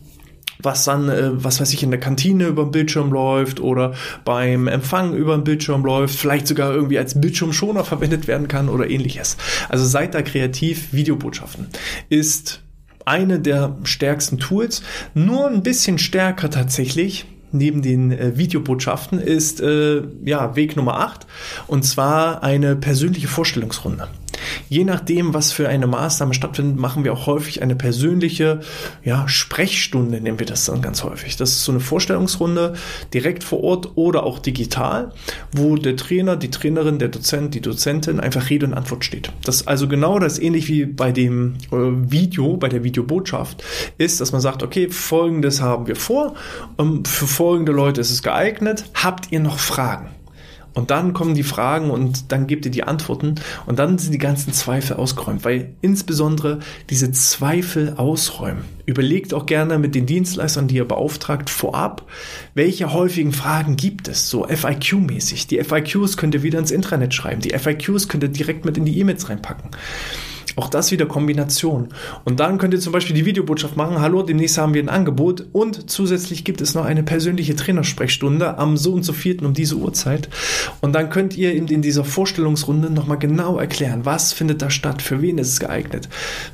was 0.64 0.86
dann, 0.86 1.10
äh, 1.10 1.44
was 1.44 1.60
weiß 1.60 1.74
ich, 1.74 1.84
in 1.84 1.92
der 1.92 2.00
Kantine 2.00 2.48
über 2.48 2.64
den 2.64 2.72
Bildschirm 2.72 3.12
läuft 3.12 3.60
oder 3.60 3.94
beim 4.26 4.68
Empfang 4.68 5.14
über 5.14 5.36
den 5.36 5.44
Bildschirm 5.44 5.84
läuft, 5.84 6.16
vielleicht 6.16 6.48
sogar 6.48 6.74
irgendwie 6.74 6.98
als 6.98 7.20
Bildschirmschoner 7.20 7.84
verwendet 7.84 8.28
werden 8.28 8.48
kann 8.48 8.70
oder 8.70 8.90
ähnliches. 8.90 9.38
Also 9.70 9.86
seid 9.86 10.14
da 10.14 10.22
kreativ, 10.22 10.94
Videobotschaften 10.94 11.68
ist 12.10 12.62
eine 13.06 13.40
der 13.40 13.78
stärksten 13.84 14.38
Tools, 14.38 14.84
nur 15.14 15.48
ein 15.48 15.64
bisschen 15.64 15.98
stärker 15.98 16.50
tatsächlich 16.50 17.26
neben 17.52 17.82
den 17.82 18.12
äh, 18.12 18.38
Videobotschaften 18.38 19.20
ist 19.20 19.62
äh, 19.62 20.04
ja 20.24 20.56
Weg 20.56 20.76
Nummer 20.76 21.00
8 21.00 21.28
und 21.68 21.84
zwar 21.84 22.44
eine 22.44 22.76
persönliche 22.76 23.28
Vorstellungsrunde. 23.28 24.08
Je 24.70 24.84
nachdem, 24.84 25.34
was 25.34 25.52
für 25.52 25.68
eine 25.70 25.88
Maßnahme 25.88 26.34
stattfindet, 26.34 26.78
machen 26.78 27.04
wir 27.04 27.14
auch 27.14 27.28
häufig 27.28 27.62
eine 27.62 27.76
persönliche 27.76 28.62
ja, 29.04 29.28
Sprechstunde, 29.28 30.22
nennen 30.22 30.40
wir 30.40 30.46
das 30.46 30.66
dann 30.66 30.82
ganz 30.82 31.04
häufig. 31.04 31.38
Das 31.38 31.52
ist 31.52 31.64
so 31.64 31.72
eine 31.72 31.82
Vorstellungsrunde 31.82 32.74
direkt 33.14 33.44
vor 33.44 33.64
Ort 33.64 33.92
oder 33.96 34.24
auch 34.24 34.40
digital, 34.40 35.12
wo 35.52 35.76
der 35.76 35.96
Trainer, 35.96 36.36
die 36.36 36.52
Trainerin, 36.52 37.00
der 37.00 37.10
Dozent, 37.10 37.54
die 37.54 37.62
Dozentin 37.62 38.20
einfach 38.20 38.50
Rede 38.50 38.66
und 38.66 38.74
Antwort 38.74 39.06
steht. 39.06 39.32
Das 39.44 39.58
ist 39.58 39.68
also 39.68 39.88
genau 39.88 40.20
das 40.20 40.40
ähnlich 40.40 40.68
wie 40.68 40.86
bei 40.86 41.12
dem 41.12 41.56
äh, 41.72 41.76
Video, 42.12 42.58
bei 42.58 42.70
der 42.70 42.84
Videobotschaft, 42.84 43.64
ist, 43.98 44.22
dass 44.22 44.32
man 44.32 44.42
sagt, 44.42 44.64
okay, 44.64 44.90
folgendes 44.90 45.62
haben 45.62 45.88
wir 45.88 45.96
vor, 45.96 46.36
um, 46.78 47.06
für 47.06 47.28
folgende 47.28 47.72
Leute 47.72 48.02
ist 48.02 48.12
es 48.12 48.24
geeignet, 48.24 48.86
habt 48.94 49.32
ihr 49.32 49.40
noch 49.40 49.60
Fragen? 49.60 50.21
Und 50.74 50.90
dann 50.90 51.14
kommen 51.14 51.36
die 51.36 51.44
Fragen 51.44 51.92
und 51.92 52.32
dann 52.32 52.48
gebt 52.48 52.66
ihr 52.66 52.72
die 52.72 52.84
Antworten 52.84 53.36
und 53.66 53.80
dann 53.80 53.98
sind 53.98 54.14
die 54.14 54.18
ganzen 54.18 54.54
Zweifel 54.54 54.96
ausgeräumt, 54.96 55.44
weil 55.44 55.74
insbesondere 55.82 56.60
diese 56.90 57.12
Zweifel 57.12 57.96
ausräumen. 57.98 58.64
Überlegt 58.86 59.34
auch 59.34 59.46
gerne 59.46 59.78
mit 59.80 59.96
den 59.96 60.06
Dienstleistern, 60.06 60.68
die 60.68 60.76
ihr 60.76 60.88
beauftragt, 60.88 61.50
vorab, 61.50 62.08
welche 62.54 62.94
häufigen 62.94 63.34
Fragen 63.34 63.76
gibt 63.76 64.08
es, 64.08 64.30
so 64.30 64.48
FIQ-mäßig. 64.48 65.48
Die 65.48 65.64
FIQs 65.64 66.18
könnt 66.18 66.36
ihr 66.36 66.44
wieder 66.44 66.60
ins 66.60 66.72
Intranet 66.72 67.14
schreiben, 67.14 67.42
die 67.42 67.58
FIQs 67.58 68.08
könnt 68.08 68.24
ihr 68.24 68.30
direkt 68.30 68.66
mit 68.66 68.78
in 68.78 68.86
die 68.86 68.98
E-Mails 68.98 69.30
reinpacken. 69.30 69.72
Auch 70.62 70.70
das 70.70 70.92
wieder 70.92 71.08
Kombination. 71.08 71.88
Und 72.24 72.40
dann 72.40 72.60
könnt 72.60 72.76
ihr 72.76 72.80
zum 72.80 72.94
Beispiel 72.94 73.16
die 73.16 73.26
Videobotschaft 73.26 73.78
machen, 73.78 74.00
hallo, 74.00 74.22
demnächst 74.22 74.60
haben 74.60 74.76
wir 74.76 74.84
ein 74.84 74.90
Angebot 74.90 75.44
und 75.54 75.90
zusätzlich 75.90 76.44
gibt 76.44 76.62
es 76.62 76.76
noch 76.76 76.86
eine 76.86 77.02
persönliche 77.02 77.56
Trainersprechstunde 77.56 78.60
am 78.60 78.78
so 78.78 78.94
und 78.94 79.02
so 79.02 79.12
vierten 79.12 79.48
um 79.48 79.56
diese 79.56 79.78
Uhrzeit. 79.78 80.30
Und 80.80 80.94
dann 80.94 81.10
könnt 81.10 81.36
ihr 81.36 81.56
in, 81.56 81.68
in 81.68 81.82
dieser 81.82 82.04
Vorstellungsrunde 82.04 82.92
nochmal 82.92 83.18
genau 83.18 83.58
erklären, 83.58 84.02
was 84.04 84.34
findet 84.34 84.62
da 84.62 84.70
statt, 84.70 85.02
für 85.02 85.20
wen 85.24 85.40
ist 85.40 85.48
es 85.48 85.60
geeignet, 85.60 86.10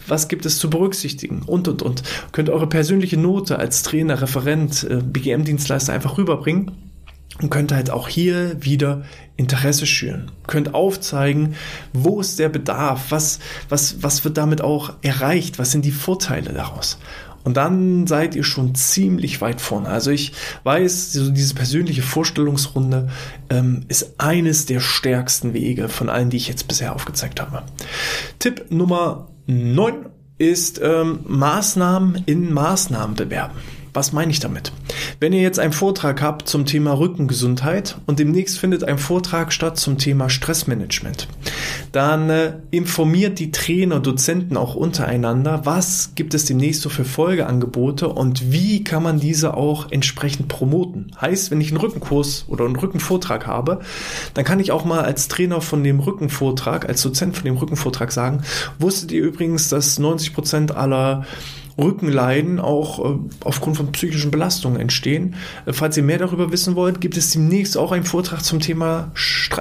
was 0.08 0.30
gibt 0.30 0.46
es 0.46 0.58
zu 0.58 0.70
berücksichtigen 0.70 1.42
und, 1.46 1.68
und, 1.68 1.82
und. 1.82 2.02
Könnt 2.32 2.50
eure 2.50 2.68
persönliche 2.68 3.18
Note 3.18 3.60
als 3.60 3.84
Trainer, 3.84 4.22
Referent, 4.22 4.88
äh, 4.90 5.02
BGM-Dienstleister 5.04 5.92
einfach 5.92 6.18
rüberbringen 6.18 6.72
und 7.42 7.50
könnt 7.50 7.72
halt 7.72 7.90
auch 7.90 8.08
hier 8.08 8.64
wieder 8.64 9.04
Interesse 9.36 9.86
schüren. 9.86 10.32
Könnt 10.48 10.74
aufzeigen, 10.74 11.56
wo 11.94 12.20
ist 12.20 12.40
der 12.40 12.50
Bedarf, 12.50 13.06
was, 13.10 13.40
was, 13.70 14.02
was 14.02 14.24
wird 14.24 14.38
damit 14.38 14.62
auch 14.62 14.94
erreicht, 15.02 15.60
was 15.60 15.72
sind 15.72 15.86
die 15.86 15.92
Vorteile 15.92 16.54
daraus. 16.54 16.98
Und 17.44 17.56
dann 17.56 18.08
seid 18.08 18.36
ihr 18.36 18.44
schon 18.44 18.76
ziemlich 18.76 19.40
weit 19.40 19.62
vorne. 19.62 19.88
Also 19.88 20.12
ich 20.12 20.34
weiß, 20.64 21.14
so 21.14 21.30
diese 21.30 21.54
persönliche 21.54 22.02
Vorstellungsrunde 22.02 23.08
ähm, 23.50 23.86
ist 23.88 24.20
eines 24.20 24.66
der 24.66 24.82
stärksten 24.82 25.54
Wege 25.54 25.88
von 25.88 26.10
allen, 26.10 26.30
die 26.30 26.36
ich 26.36 26.50
jetzt 26.50 26.68
bisher 26.68 26.94
aufgezeigt 26.94 27.40
habe. 27.40 27.64
Tipp 28.40 28.66
Nummer 28.70 29.30
9 29.46 30.08
ist 30.38 30.82
ähm, 30.84 31.20
Maßnahmen 31.26 32.24
in 32.26 32.54
Maßnahmen 32.54 33.16
bewerben. 33.16 33.56
Was 33.98 34.14
meine 34.14 34.30
ich 34.30 34.40
damit? 34.40 34.72
Wenn 35.20 35.34
ihr 35.34 35.42
jetzt 35.42 35.58
einen 35.58 35.74
Vortrag 35.74 36.22
habt 36.22 36.48
zum 36.48 36.68
Thema 36.68 37.00
Rückengesundheit 37.00 37.98
und 38.06 38.20
demnächst 38.20 38.60
findet 38.60 38.84
ein 38.84 39.00
Vortrag 39.00 39.52
statt 39.52 39.80
zum 39.80 39.98
Thema 39.98 40.30
Stressmanagement, 40.30 41.28
dann 41.94 42.30
äh, 42.30 42.54
informiert 42.70 43.40
die 43.40 43.50
Trainer, 43.50 44.00
Dozenten 44.00 44.56
auch 44.56 44.76
untereinander, 44.76 45.62
was 45.64 46.12
gibt 46.14 46.36
es 46.36 46.46
demnächst 46.46 46.84
so 46.84 46.90
für 46.90 47.06
Folgeangebote 47.06 48.08
und 48.08 48.52
wie 48.52 48.84
kann 48.84 49.02
man 49.02 49.20
diese 49.20 49.56
auch 49.56 49.92
entsprechend 49.92 50.48
promoten. 50.48 51.12
Heißt, 51.20 51.50
wenn 51.50 51.60
ich 51.60 51.70
einen 51.70 51.82
Rückenkurs 51.82 52.46
oder 52.50 52.66
einen 52.66 52.76
Rückenvortrag 52.76 53.48
habe, 53.48 53.80
dann 54.36 54.46
kann 54.46 54.60
ich 54.60 54.72
auch 54.72 54.86
mal 54.86 55.02
als 55.02 55.28
Trainer 55.28 55.60
von 55.60 55.84
dem 55.84 56.00
Rückenvortrag, 56.02 56.88
als 56.88 57.02
Dozent 57.02 57.36
von 57.36 57.46
dem 57.46 57.58
Rückenvortrag 57.58 58.12
sagen, 58.12 58.44
wusstet 58.78 59.12
ihr 59.12 59.24
übrigens, 59.24 59.70
dass 59.70 59.98
90 59.98 60.36
Prozent 60.36 60.76
aller 60.76 61.26
Rückenleiden 61.78 62.60
auch 62.60 63.00
äh, 63.00 63.18
aufgrund 63.44 63.78
von 63.78 63.92
psychischen 63.92 64.32
Belastungen 64.32 64.80
entstehen. 64.80 65.36
Äh, 65.66 65.74
falls 65.74 65.98
ihr 65.98 66.04
mehr 66.04 66.18
darüber 66.18 66.52
wissen 66.52 66.76
wollt, 66.76 67.02
gibt 67.02 67.18
es 67.18 67.32
demnächst 67.32 67.78
auch 67.78 67.92
einen 67.92 68.06
Vortrag 68.06 68.44
zum 68.44 68.60
Thema 68.60 69.12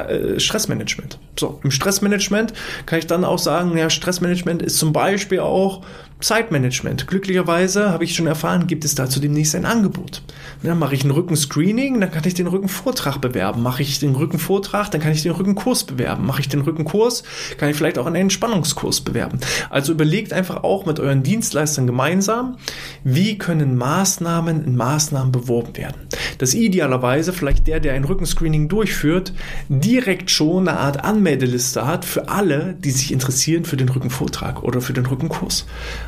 äh, 0.08 0.40
Stressmanagement. 0.40 1.18
So, 1.38 1.60
im 1.62 1.70
Stressmanagement 1.70 2.54
kann 2.86 2.98
ich 2.98 3.06
dann 3.06 3.24
auch 3.24 3.38
sagen, 3.38 3.76
ja, 3.76 3.90
Stressmanagement 3.90 4.62
ist 4.62 4.78
zum 4.78 4.92
Beispiel 4.92 5.40
auch 5.40 5.82
Zeitmanagement. 6.20 7.06
Glücklicherweise 7.06 7.90
habe 7.90 8.04
ich 8.04 8.14
schon 8.14 8.26
erfahren, 8.26 8.66
gibt 8.66 8.86
es 8.86 8.94
dazu 8.94 9.20
demnächst 9.20 9.54
ein 9.54 9.66
Angebot. 9.66 10.22
Dann 10.62 10.78
mache 10.78 10.94
ich 10.94 11.04
ein 11.04 11.10
Rückenscreening, 11.10 12.00
dann 12.00 12.10
kann 12.10 12.22
ich 12.24 12.32
den 12.32 12.46
Rückenvortrag 12.46 13.20
bewerben. 13.20 13.62
Mache 13.62 13.82
ich 13.82 13.98
den 13.98 14.14
Rückenvortrag, 14.14 14.90
dann 14.90 15.00
kann 15.02 15.12
ich 15.12 15.22
den 15.22 15.32
Rückenkurs 15.32 15.84
bewerben. 15.84 16.26
Mache 16.26 16.40
ich 16.40 16.48
den 16.48 16.62
Rückenkurs, 16.62 17.22
kann 17.58 17.68
ich 17.68 17.76
vielleicht 17.76 17.98
auch 17.98 18.06
einen 18.06 18.16
Entspannungskurs 18.16 19.02
bewerben. 19.02 19.40
Also 19.68 19.92
überlegt 19.92 20.32
einfach 20.32 20.64
auch 20.64 20.86
mit 20.86 20.98
euren 21.00 21.22
Dienstleistern 21.22 21.86
gemeinsam, 21.86 22.56
wie 23.04 23.36
können 23.36 23.76
Maßnahmen 23.76 24.64
in 24.64 24.74
Maßnahmen 24.74 25.32
beworben 25.32 25.76
werden. 25.76 26.08
Das 26.38 26.54
idealerweise 26.54 27.34
vielleicht 27.34 27.66
der, 27.66 27.78
der 27.78 27.92
ein 27.92 28.04
Rückenscreening 28.04 28.68
durchführt, 28.68 29.34
direkt 29.68 30.30
schon 30.30 30.66
eine 30.66 30.78
Art 30.78 31.04
Anmeldeliste 31.04 31.86
hat 31.86 32.06
für 32.06 32.30
alle, 32.30 32.74
die 32.78 32.90
sich 32.90 33.12
interessieren 33.12 33.66
für 33.66 33.76
den 33.76 33.90
Rückenvortrag 33.90 34.62
oder 34.62 34.80
für 34.80 34.94
den 34.94 35.04
Rückenkurs. 35.04 35.66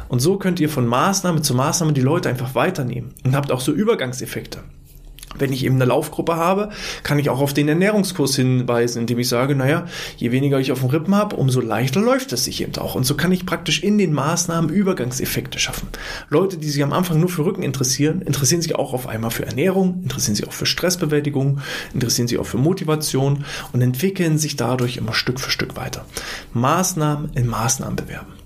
Und 0.09 0.21
so 0.21 0.37
könnt 0.37 0.61
ihr 0.61 0.69
von 0.69 0.87
Maßnahme 0.87 1.43
zu 1.43 1.55
Maßnahme 1.55 1.93
die 1.93 2.01
Leute 2.01 2.29
einfach 2.29 2.55
weiternehmen 2.55 3.15
und 3.25 3.37
habt 3.37 3.53
auch 3.53 3.61
so 3.61 3.73
Übergangseffekte. 3.73 4.61
Wenn 5.37 5.53
ich 5.53 5.65
eben 5.65 5.75
eine 5.75 5.85
Laufgruppe 5.85 6.37
habe, 6.37 6.71
kann 7.03 7.19
ich 7.19 7.29
auch 7.29 7.41
auf 7.41 7.53
den 7.53 7.69
Ernährungskurs 7.69 8.35
hinweisen, 8.35 9.01
indem 9.01 9.19
ich 9.19 9.29
sage, 9.29 9.55
naja, 9.55 9.87
je 10.17 10.33
weniger 10.33 10.59
ich 10.59 10.73
auf 10.73 10.81
dem 10.81 10.89
Rippen 10.89 11.15
habe, 11.15 11.37
umso 11.37 11.61
leichter 11.61 12.01
läuft 12.01 12.33
es 12.33 12.45
sich 12.45 12.63
eben 12.63 12.75
auch. 12.77 12.95
Und 12.95 13.05
so 13.05 13.15
kann 13.15 13.31
ich 13.31 13.45
praktisch 13.45 13.83
in 13.83 13.99
den 13.99 14.15
Maßnahmen 14.15 14.71
Übergangseffekte 14.71 15.59
schaffen. 15.59 15.89
Leute, 16.31 16.57
die 16.57 16.69
sich 16.69 16.83
am 16.83 16.95
Anfang 16.95 17.21
nur 17.21 17.29
für 17.29 17.45
Rücken 17.45 17.63
interessieren, 17.63 18.23
interessieren 18.23 18.63
sich 18.63 18.77
auch 18.77 18.95
auf 18.95 19.07
einmal 19.07 19.31
für 19.31 19.47
Ernährung, 19.47 20.01
interessieren 20.03 20.35
sich 20.35 20.49
auch 20.49 20.53
für 20.53 20.67
Stressbewältigung, 20.67 21.61
interessieren 21.93 22.27
sich 22.27 22.39
auch 22.39 22.47
für 22.47 22.59
Motivation 22.59 23.45
und 23.73 23.83
entwickeln 23.83 24.39
sich 24.39 24.57
dadurch 24.57 24.97
immer 24.97 25.13
Stück 25.13 25.41
für 25.41 25.51
Stück 25.51 25.77
weiter. 25.77 26.07
Maßnahmen 26.55 27.33
in 27.35 27.47
Maßnahmen 27.47 27.97
bewerben. 27.97 28.38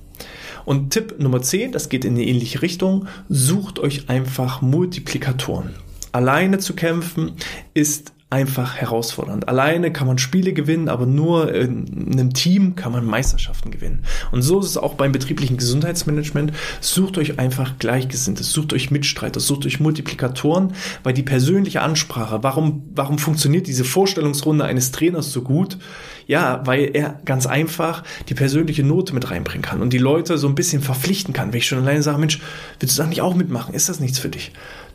Und 0.65 0.91
Tipp 0.91 1.17
Nummer 1.19 1.43
10, 1.43 1.73
das 1.73 1.89
geht 1.89 2.05
in 2.05 2.15
eine 2.15 2.25
ähnliche 2.25 2.63
Richtung, 2.63 3.07
sucht 3.29 3.79
euch 3.79 4.09
einfach 4.09 4.63
Multiplikatoren. 4.63 5.71
Alleine 6.13 6.59
zu 6.59 6.75
kämpfen 6.75 7.33
ist 7.75 8.13
einfach 8.33 8.77
herausfordernd. 8.77 9.47
Alleine 9.47 9.93
kann 9.93 10.07
man 10.07 10.17
Spiele 10.17 10.55
gewinnen, 10.55 10.89
aber 10.89 11.05
nur 11.05 11.55
in 11.55 12.13
einem 12.13 12.33
Team 12.33 12.77
kann 12.77 12.91
man 12.91 13.05
Meisterschaften 13.05 13.71
gewinnen. 13.71 14.05
Und 14.31 14.41
so 14.41 14.59
ist 14.59 14.67
es 14.67 14.79
auch 14.79 14.95
beim 14.95 15.13
betrieblichen 15.13 15.59
Gesundheitsmanagement. 15.59 16.53
Sucht 16.81 17.19
euch 17.19 17.39
einfach 17.39 17.79
Gleichgesinnte, 17.79 18.43
sucht 18.43 18.73
euch 18.73 18.91
Mitstreiter, 18.91 19.39
sucht 19.39 19.67
euch 19.67 19.81
Multiplikatoren, 19.81 20.73
weil 21.03 21.13
die 21.13 21.23
persönliche 21.23 21.83
Ansprache, 21.83 22.43
warum, 22.43 22.85
warum 22.95 23.19
funktioniert 23.19 23.67
diese 23.67 23.85
Vorstellungsrunde 23.85 24.65
eines 24.65 24.93
Trainers 24.93 25.31
so 25.31 25.43
gut? 25.43 25.77
Ja, 26.27 26.63
weil 26.65 26.91
er 26.95 27.21
ganz 27.25 27.47
einfach 27.47 28.05
die 28.29 28.35
persönliche 28.35 28.83
Note 28.83 29.15
mit 29.15 29.31
reinbringen 29.31 29.63
kann 29.63 29.83
und 29.83 29.93
die 29.93 29.99
Leute 29.99 30.39
so 30.39 30.49
ein 30.49 30.55
bisschen 30.55 30.83
verpflichten 30.83 31.33
kann. 31.33 31.53
Wenn 31.53 31.59
ich 31.59 31.67
schon 31.67 31.79
alleine 31.79 32.03
sage, 32.03 32.19
Mensch, 32.19 32.41
willst 32.81 32.99
du 32.99 33.03
da 33.03 33.09
nicht 33.09 33.21
auch 33.21 33.35
mitmachen? 33.35 33.75
Ist 33.75 33.89
das 33.89 34.01
nichts 34.01 34.19
für 34.19 34.29
dich? 34.29 34.53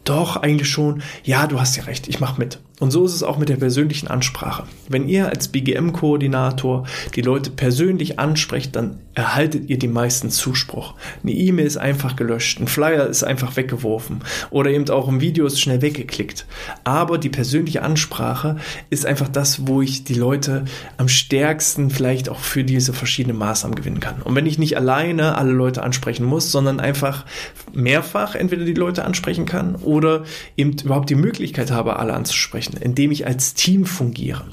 Doch, 0.08 0.38
eigentlich 0.38 0.70
schon. 0.70 1.02
Ja, 1.26 1.48
du 1.48 1.60
hast 1.60 1.76
ja 1.76 1.84
recht, 1.84 2.08
ich 2.08 2.22
mache 2.22 2.40
mit. 2.40 2.60
Und 2.80 2.92
so 2.92 3.06
ist 3.06 3.14
es 3.14 3.24
auch 3.24 3.38
mit 3.38 3.50
der 3.50 3.58
persönlichen 3.58 4.08
Ansprache. 4.08 4.64
Wenn 4.88 5.10
ihr 5.10 5.30
als 5.30 5.48
BGM-Koordinator 5.48 6.86
die 7.16 7.22
Leute 7.22 7.50
persönlich 7.50 8.20
ansprecht, 8.20 8.76
dann 8.76 9.00
erhaltet 9.16 9.68
ihr 9.70 9.80
die 9.80 9.88
meisten 9.88 10.30
Zuspruch. 10.30 10.94
Eine 11.24 11.32
E-Mail 11.32 11.66
ist 11.66 11.78
einfach 11.78 12.16
gelöscht, 12.16 12.62
ein 12.62 12.68
Flyer 12.68 13.08
ist 13.08 13.24
einfach 13.24 13.58
weggeworfen 13.58 14.20
oder 14.52 14.70
eben 14.70 14.88
auch 14.92 15.08
ein 15.08 15.22
Video 15.22 15.48
ist 15.48 15.60
schnell 15.60 15.82
weggeklickt. 15.82 16.46
Aber 16.84 17.18
die 17.18 17.30
persönliche 17.30 17.82
Ansprache 17.82 18.58
ist 18.92 19.08
einfach 19.08 19.28
das, 19.28 19.68
wo 19.68 19.82
ich 19.82 20.04
die 20.04 20.14
Leute 20.14 20.66
am 20.98 21.10
stärksten 21.18 21.90
vielleicht 21.90 22.30
auch 22.30 22.40
für 22.40 22.64
diese 22.64 22.94
verschiedenen 22.94 23.38
Maßnahmen 23.38 23.76
gewinnen 23.76 24.00
kann. 24.00 24.22
Und 24.22 24.36
wenn 24.36 24.46
ich 24.46 24.58
nicht 24.58 24.78
alleine 24.78 25.38
alle 25.38 25.52
Leute 25.52 25.84
ansprechen 25.84 26.26
muss, 26.26 26.52
sondern 26.52 26.80
einfach 26.80 27.26
mehrfach 27.74 28.36
entweder 28.36 28.66
die 28.66 28.74
Leute 28.74 29.06
ansprechen 29.06 29.46
kann 29.46 29.76
oder 29.76 30.24
eben 30.56 30.74
überhaupt 30.74 31.10
die 31.10 31.16
Möglichkeit 31.16 31.72
habe, 31.72 31.98
alle 31.98 32.14
anzusprechen 32.14 32.78
indem 32.80 33.12
ich 33.12 33.28
als 33.28 33.54
Team 33.54 33.86
fungiere. 33.86 34.46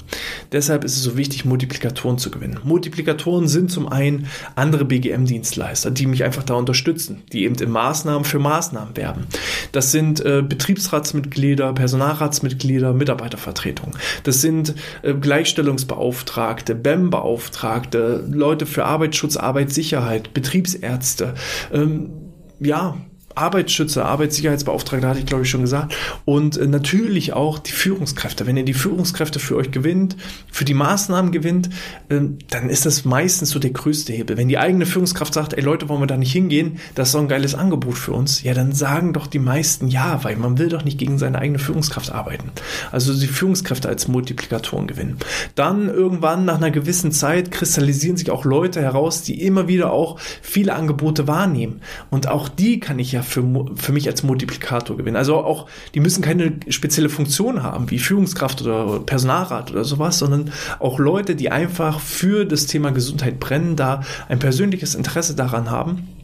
Deshalb 0.51 0.83
ist 0.83 0.95
es 0.95 1.03
so 1.03 1.17
wichtig, 1.17 1.45
Multiplikatoren 1.45 2.17
zu 2.17 2.31
gewinnen. 2.31 2.59
Multiplikatoren 2.63 3.47
sind 3.47 3.71
zum 3.71 3.87
einen 3.87 4.27
andere 4.55 4.85
BGM-Dienstleister, 4.85 5.91
die 5.91 6.05
mich 6.05 6.23
einfach 6.23 6.43
da 6.43 6.55
unterstützen, 6.55 7.23
die 7.31 7.43
eben 7.43 7.55
in 7.55 7.71
Maßnahmen 7.71 8.25
für 8.25 8.39
Maßnahmen 8.39 8.95
werben. 8.97 9.27
Das 9.71 9.91
sind 9.91 10.23
äh, 10.25 10.41
Betriebsratsmitglieder, 10.41 11.73
Personalratsmitglieder, 11.73 12.93
Mitarbeitervertretungen. 12.93 13.97
Das 14.23 14.41
sind 14.41 14.75
äh, 15.01 15.13
Gleichstellungsbeauftragte, 15.13 16.54
BEM-Beauftragte, 16.75 18.25
Leute 18.31 18.65
für 18.65 18.85
Arbeitsschutz, 18.85 19.37
Arbeitssicherheit, 19.37 20.33
Betriebsärzte. 20.33 21.33
Ähm, 21.73 22.11
ja, 22.59 22.97
Arbeitsschützer, 23.35 24.05
Arbeitssicherheitsbeauftragter 24.05 25.09
hatte 25.09 25.19
ich 25.19 25.25
glaube 25.25 25.43
ich 25.43 25.49
schon 25.49 25.61
gesagt 25.61 25.95
und 26.23 26.57
äh, 26.57 26.67
natürlich 26.67 27.33
auch 27.33 27.59
die 27.59 27.71
Führungskräfte. 27.71 28.47
Wenn 28.47 28.57
ihr 28.57 28.65
die 28.65 28.73
Führungskräfte 28.73 29.39
für 29.39 29.55
euch 29.55 29.71
gewinnt, 29.71 30.15
für 30.51 30.65
die 30.65 30.73
Maßnahmen 30.73 31.31
gewinnt, 31.31 31.69
äh, 32.09 32.21
dann 32.49 32.69
ist 32.69 32.85
das 32.85 33.05
meistens 33.05 33.49
so 33.49 33.59
der 33.59 33.71
größte 33.71 34.13
Hebel. 34.13 34.37
Wenn 34.37 34.47
die 34.47 34.57
eigene 34.57 34.85
Führungskraft 34.85 35.33
sagt, 35.33 35.53
ey 35.53 35.63
Leute, 35.63 35.89
wollen 35.89 36.01
wir 36.01 36.07
da 36.07 36.17
nicht 36.17 36.31
hingehen, 36.31 36.79
das 36.95 37.09
ist 37.09 37.11
so 37.13 37.19
ein 37.19 37.27
geiles 37.27 37.55
Angebot 37.55 37.97
für 37.97 38.13
uns, 38.13 38.43
ja, 38.43 38.53
dann 38.53 38.71
sagen 38.71 39.13
doch 39.13 39.27
die 39.27 39.39
meisten 39.39 39.87
ja, 39.87 40.23
weil 40.23 40.37
man 40.37 40.57
will 40.57 40.69
doch 40.69 40.83
nicht 40.83 40.97
gegen 40.97 41.17
seine 41.17 41.39
eigene 41.39 41.59
Führungskraft 41.59 42.11
arbeiten. 42.11 42.51
Also 42.91 43.13
die 43.13 43.27
Führungskräfte 43.27 43.89
als 43.89 44.07
Multiplikatoren 44.07 44.87
gewinnen. 44.87 45.17
Dann 45.55 45.89
irgendwann 45.89 46.45
nach 46.45 46.57
einer 46.57 46.71
gewissen 46.71 47.11
Zeit 47.11 47.51
kristallisieren 47.51 48.17
sich 48.17 48.31
auch 48.31 48.45
Leute 48.45 48.81
heraus, 48.81 49.23
die 49.23 49.41
immer 49.41 49.67
wieder 49.67 49.91
auch 49.91 50.19
viele 50.41 50.73
Angebote 50.73 51.27
wahrnehmen 51.27 51.81
und 52.09 52.27
auch 52.27 52.47
die 52.47 52.79
kann 52.79 52.99
ich 52.99 53.11
ja 53.11 53.21
für, 53.25 53.43
für 53.75 53.91
mich 53.91 54.07
als 54.07 54.23
Multiplikator 54.23 54.97
gewinnen. 54.97 55.17
Also 55.17 55.37
auch, 55.37 55.67
die 55.93 55.99
müssen 55.99 56.21
keine 56.21 56.53
spezielle 56.69 57.09
Funktion 57.09 57.63
haben, 57.63 57.91
wie 57.91 57.99
Führungskraft 57.99 58.61
oder 58.61 58.99
Personalrat 58.99 59.71
oder 59.71 59.83
sowas, 59.83 60.19
sondern 60.19 60.51
auch 60.79 60.99
Leute, 60.99 61.35
die 61.35 61.51
einfach 61.51 61.99
für 61.99 62.45
das 62.45 62.67
Thema 62.67 62.91
Gesundheit 62.91 63.39
brennen, 63.39 63.75
da 63.75 64.01
ein 64.29 64.39
persönliches 64.39 64.95
Interesse 64.95 65.35
daran 65.35 65.69
haben 65.69 66.14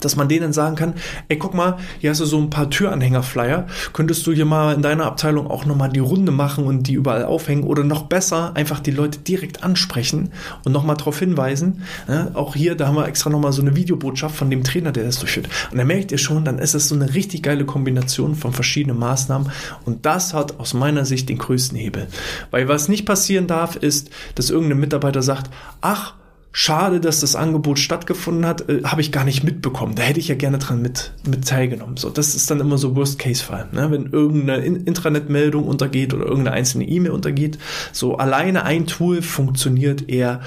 dass 0.00 0.16
man 0.16 0.28
denen 0.28 0.52
sagen 0.52 0.76
kann, 0.76 0.94
ey, 1.28 1.38
guck 1.38 1.54
mal, 1.54 1.78
hier 1.98 2.10
hast 2.10 2.20
du 2.20 2.24
so 2.24 2.38
ein 2.38 2.50
paar 2.50 2.70
Türanhänger-Flyer, 2.70 3.66
könntest 3.92 4.26
du 4.26 4.32
hier 4.32 4.44
mal 4.44 4.74
in 4.74 4.82
deiner 4.82 5.06
Abteilung 5.06 5.50
auch 5.50 5.64
nochmal 5.64 5.90
die 5.90 6.00
Runde 6.00 6.32
machen 6.32 6.64
und 6.64 6.84
die 6.84 6.94
überall 6.94 7.24
aufhängen 7.24 7.64
oder 7.64 7.84
noch 7.84 8.04
besser 8.04 8.52
einfach 8.54 8.80
die 8.80 8.90
Leute 8.90 9.18
direkt 9.18 9.62
ansprechen 9.62 10.30
und 10.64 10.72
nochmal 10.72 10.96
darauf 10.96 11.18
hinweisen. 11.18 11.82
Ja, 12.08 12.30
auch 12.34 12.54
hier, 12.54 12.74
da 12.74 12.86
haben 12.86 12.96
wir 12.96 13.06
extra 13.06 13.30
nochmal 13.30 13.52
so 13.52 13.62
eine 13.62 13.76
Videobotschaft 13.76 14.36
von 14.36 14.50
dem 14.50 14.64
Trainer, 14.64 14.92
der 14.92 15.04
das 15.04 15.18
durchführt. 15.18 15.48
Und 15.70 15.78
da 15.78 15.84
merkt 15.84 16.12
ihr 16.12 16.18
schon, 16.18 16.44
dann 16.44 16.58
ist 16.58 16.74
es 16.74 16.88
so 16.88 16.94
eine 16.94 17.14
richtig 17.14 17.42
geile 17.42 17.64
Kombination 17.64 18.34
von 18.34 18.52
verschiedenen 18.52 18.98
Maßnahmen 18.98 19.50
und 19.84 20.06
das 20.06 20.34
hat 20.34 20.58
aus 20.58 20.74
meiner 20.74 21.04
Sicht 21.04 21.28
den 21.28 21.38
größten 21.38 21.78
Hebel. 21.78 22.08
Weil 22.50 22.68
was 22.68 22.88
nicht 22.88 23.06
passieren 23.06 23.46
darf, 23.46 23.76
ist, 23.76 24.10
dass 24.34 24.50
irgendein 24.50 24.80
Mitarbeiter 24.80 25.22
sagt, 25.22 25.50
ach, 25.80 26.14
Schade, 26.60 26.98
dass 26.98 27.20
das 27.20 27.36
Angebot 27.36 27.78
stattgefunden 27.78 28.44
hat, 28.44 28.68
äh, 28.68 28.82
habe 28.82 29.00
ich 29.00 29.12
gar 29.12 29.24
nicht 29.24 29.44
mitbekommen. 29.44 29.94
Da 29.94 30.02
hätte 30.02 30.18
ich 30.18 30.26
ja 30.26 30.34
gerne 30.34 30.58
dran 30.58 30.82
mit, 30.82 31.12
mit 31.24 31.46
teilgenommen. 31.46 31.96
So, 31.96 32.10
das 32.10 32.34
ist 32.34 32.50
dann 32.50 32.58
immer 32.58 32.78
so 32.78 32.96
Worst-Case-Fall. 32.96 33.68
Ne? 33.70 33.92
Wenn 33.92 34.06
irgendeine 34.06 34.64
Intranet-Meldung 34.64 35.68
untergeht 35.68 36.14
oder 36.14 36.24
irgendeine 36.24 36.56
einzelne 36.56 36.84
E-Mail 36.88 37.12
untergeht. 37.12 37.58
So 37.92 38.16
alleine 38.16 38.64
ein 38.64 38.88
Tool 38.88 39.22
funktioniert 39.22 40.08
eher 40.08 40.40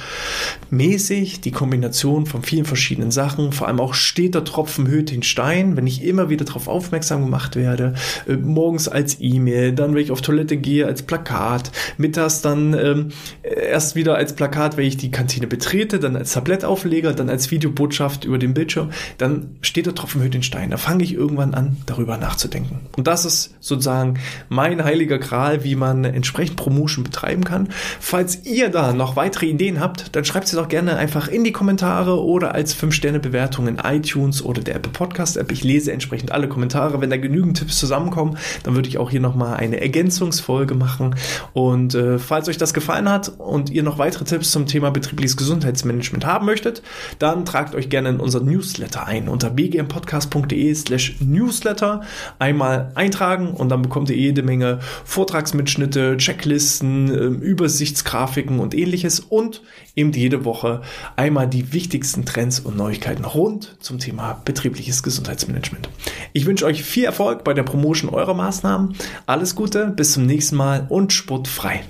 mäßig. 0.70 1.40
Die 1.40 1.52
Kombination 1.52 2.26
von 2.26 2.44
vielen 2.44 2.66
verschiedenen 2.66 3.12
Sachen, 3.12 3.54
vor 3.54 3.70
allem 3.70 3.80
auch 3.80 3.94
steter 3.94 4.44
Tropfen 4.44 4.90
höht 4.90 5.12
den 5.12 5.24
Stein. 5.24 5.78
Wenn 5.78 5.88
ich 5.88 6.04
immer 6.04 6.28
wieder 6.28 6.44
darauf 6.44 6.68
aufmerksam 6.68 7.22
gemacht 7.22 7.56
werde, 7.56 7.94
äh, 8.28 8.36
morgens 8.36 8.90
als 8.90 9.16
E-Mail, 9.22 9.72
dann 9.72 9.96
wenn 9.96 10.04
ich 10.04 10.12
auf 10.12 10.22
Toilette 10.22 10.58
gehe 10.58 10.86
als 10.86 11.04
Plakat, 11.04 11.72
mittags 11.98 12.42
dann 12.42 12.74
ähm, 12.74 13.10
erst 13.44 13.96
wieder 13.96 14.16
als 14.16 14.36
Plakat, 14.36 14.76
wenn 14.76 14.86
ich 14.86 14.98
die 14.98 15.10
Kantine 15.10 15.48
betrete, 15.48 16.01
dann 16.02 16.16
als 16.16 16.34
Tablettaufleger, 16.34 17.14
dann 17.14 17.30
als 17.30 17.52
Videobotschaft 17.52 18.26
über 18.26 18.38
den 18.38 18.54
Bildschirm, 18.54 18.90
dann 19.18 19.56
steht 19.62 19.86
der 19.86 19.96
Tropfen 19.96 20.22
hüllt 20.22 20.34
den 20.34 20.44
Stein. 20.44 20.72
Da 20.72 20.78
fange 20.78 21.04
ich 21.04 21.14
irgendwann 21.14 21.54
an, 21.54 21.78
darüber 21.86 22.18
nachzudenken. 22.18 22.82
Und 22.98 23.08
das 23.08 23.26
ist 23.26 23.56
sozusagen 23.60 24.20
mein 24.50 24.84
heiliger 24.84 25.20
Gral, 25.20 25.64
wie 25.64 25.76
man 25.76 26.04
entsprechend 26.04 26.58
Promotion 26.58 27.04
betreiben 27.04 27.44
kann. 27.44 27.70
Falls 28.00 28.46
ihr 28.46 28.70
da 28.70 28.94
noch 28.94 29.16
weitere 29.16 29.48
Ideen 29.48 29.80
habt, 29.80 30.16
dann 30.16 30.26
schreibt 30.26 30.48
sie 30.48 30.56
doch 30.56 30.68
gerne 30.68 30.98
einfach 30.98 31.28
in 31.28 31.44
die 31.44 31.52
Kommentare 31.52 32.22
oder 32.24 32.54
als 32.54 32.76
5-Sterne-Bewertung 32.76 33.68
in 33.68 33.78
iTunes 33.78 34.44
oder 34.44 34.62
der 34.62 34.76
Apple 34.76 34.92
Podcast 34.92 35.38
App. 35.38 35.52
Ich 35.52 35.64
lese 35.64 35.92
entsprechend 35.92 36.32
alle 36.32 36.48
Kommentare. 36.48 37.02
Wenn 37.02 37.10
da 37.10 37.18
genügend 37.18 37.58
Tipps 37.58 37.78
zusammenkommen, 37.78 38.38
dann 38.64 38.76
würde 38.76 38.90
ich 38.90 38.98
auch 38.98 39.10
hier 39.10 39.20
nochmal 39.20 39.58
eine 39.58 39.80
Ergänzungsfolge 39.82 40.76
machen. 40.76 41.16
Und 41.54 41.96
äh, 41.96 42.20
falls 42.20 42.48
euch 42.50 42.58
das 42.58 42.74
gefallen 42.74 43.10
hat 43.10 43.32
und 43.38 43.70
ihr 43.70 43.84
noch 43.84 43.98
weitere 43.98 44.26
Tipps 44.26 44.52
zum 44.52 44.66
Thema 44.66 44.92
betriebliches 44.92 45.38
Gesundheitsmanagement 45.82 46.26
haben 46.26 46.46
möchtet, 46.46 46.82
dann 47.20 47.46
tragt 47.46 47.76
euch 47.76 47.90
gerne 47.90 48.10
in 48.10 48.20
unseren 48.20 48.46
Newsletter 48.46 49.06
ein 49.06 49.28
unter 49.28 49.50
bgmpodcast.de 49.50 50.74
slash 50.76 51.16
newsletter. 51.20 52.02
Einmal 52.40 52.92
eintragen 52.96 53.52
und 53.52 53.70
dann 53.70 53.82
bekommt 53.82 54.10
ihr 54.10 54.16
jede 54.16 54.44
Menge 54.44 54.80
Vortragsmitschnitte, 55.06 56.18
Checklisten, 56.18 57.10
ähm, 57.10 57.42
Übersichtsgrafiken 57.42 58.60
und 58.60 58.74
ähnliches 58.74 59.20
und 59.20 59.62
eben 59.96 60.12
jede 60.12 60.46
Woche 60.46 60.82
einmal 61.16 61.48
die 61.48 61.74
wichtigsten 61.74 62.26
Trends 62.26 62.60
und 62.60 62.78
Neuigkeiten 62.78 63.26
rund 63.26 63.78
zum 63.80 64.00
Thema 64.00 64.42
betriebliches 64.46 65.04
Gesundheitsmanagement. 65.04 65.90
Ich 66.34 66.46
wünsche 66.46 66.66
euch 66.66 66.84
viel 66.84 67.06
Erfolg 67.06 67.44
bei 67.44 67.54
der 67.54 67.64
Promotion 67.64 68.10
eurer 68.10 68.34
Maßnahmen. 68.34 68.96
Alles 69.26 69.56
Gute, 69.56 69.88
bis 69.88 70.14
zum 70.14 70.26
nächsten 70.26 70.56
Mal 70.56 70.86
und 70.90 71.14
sportfrei. 71.14 71.82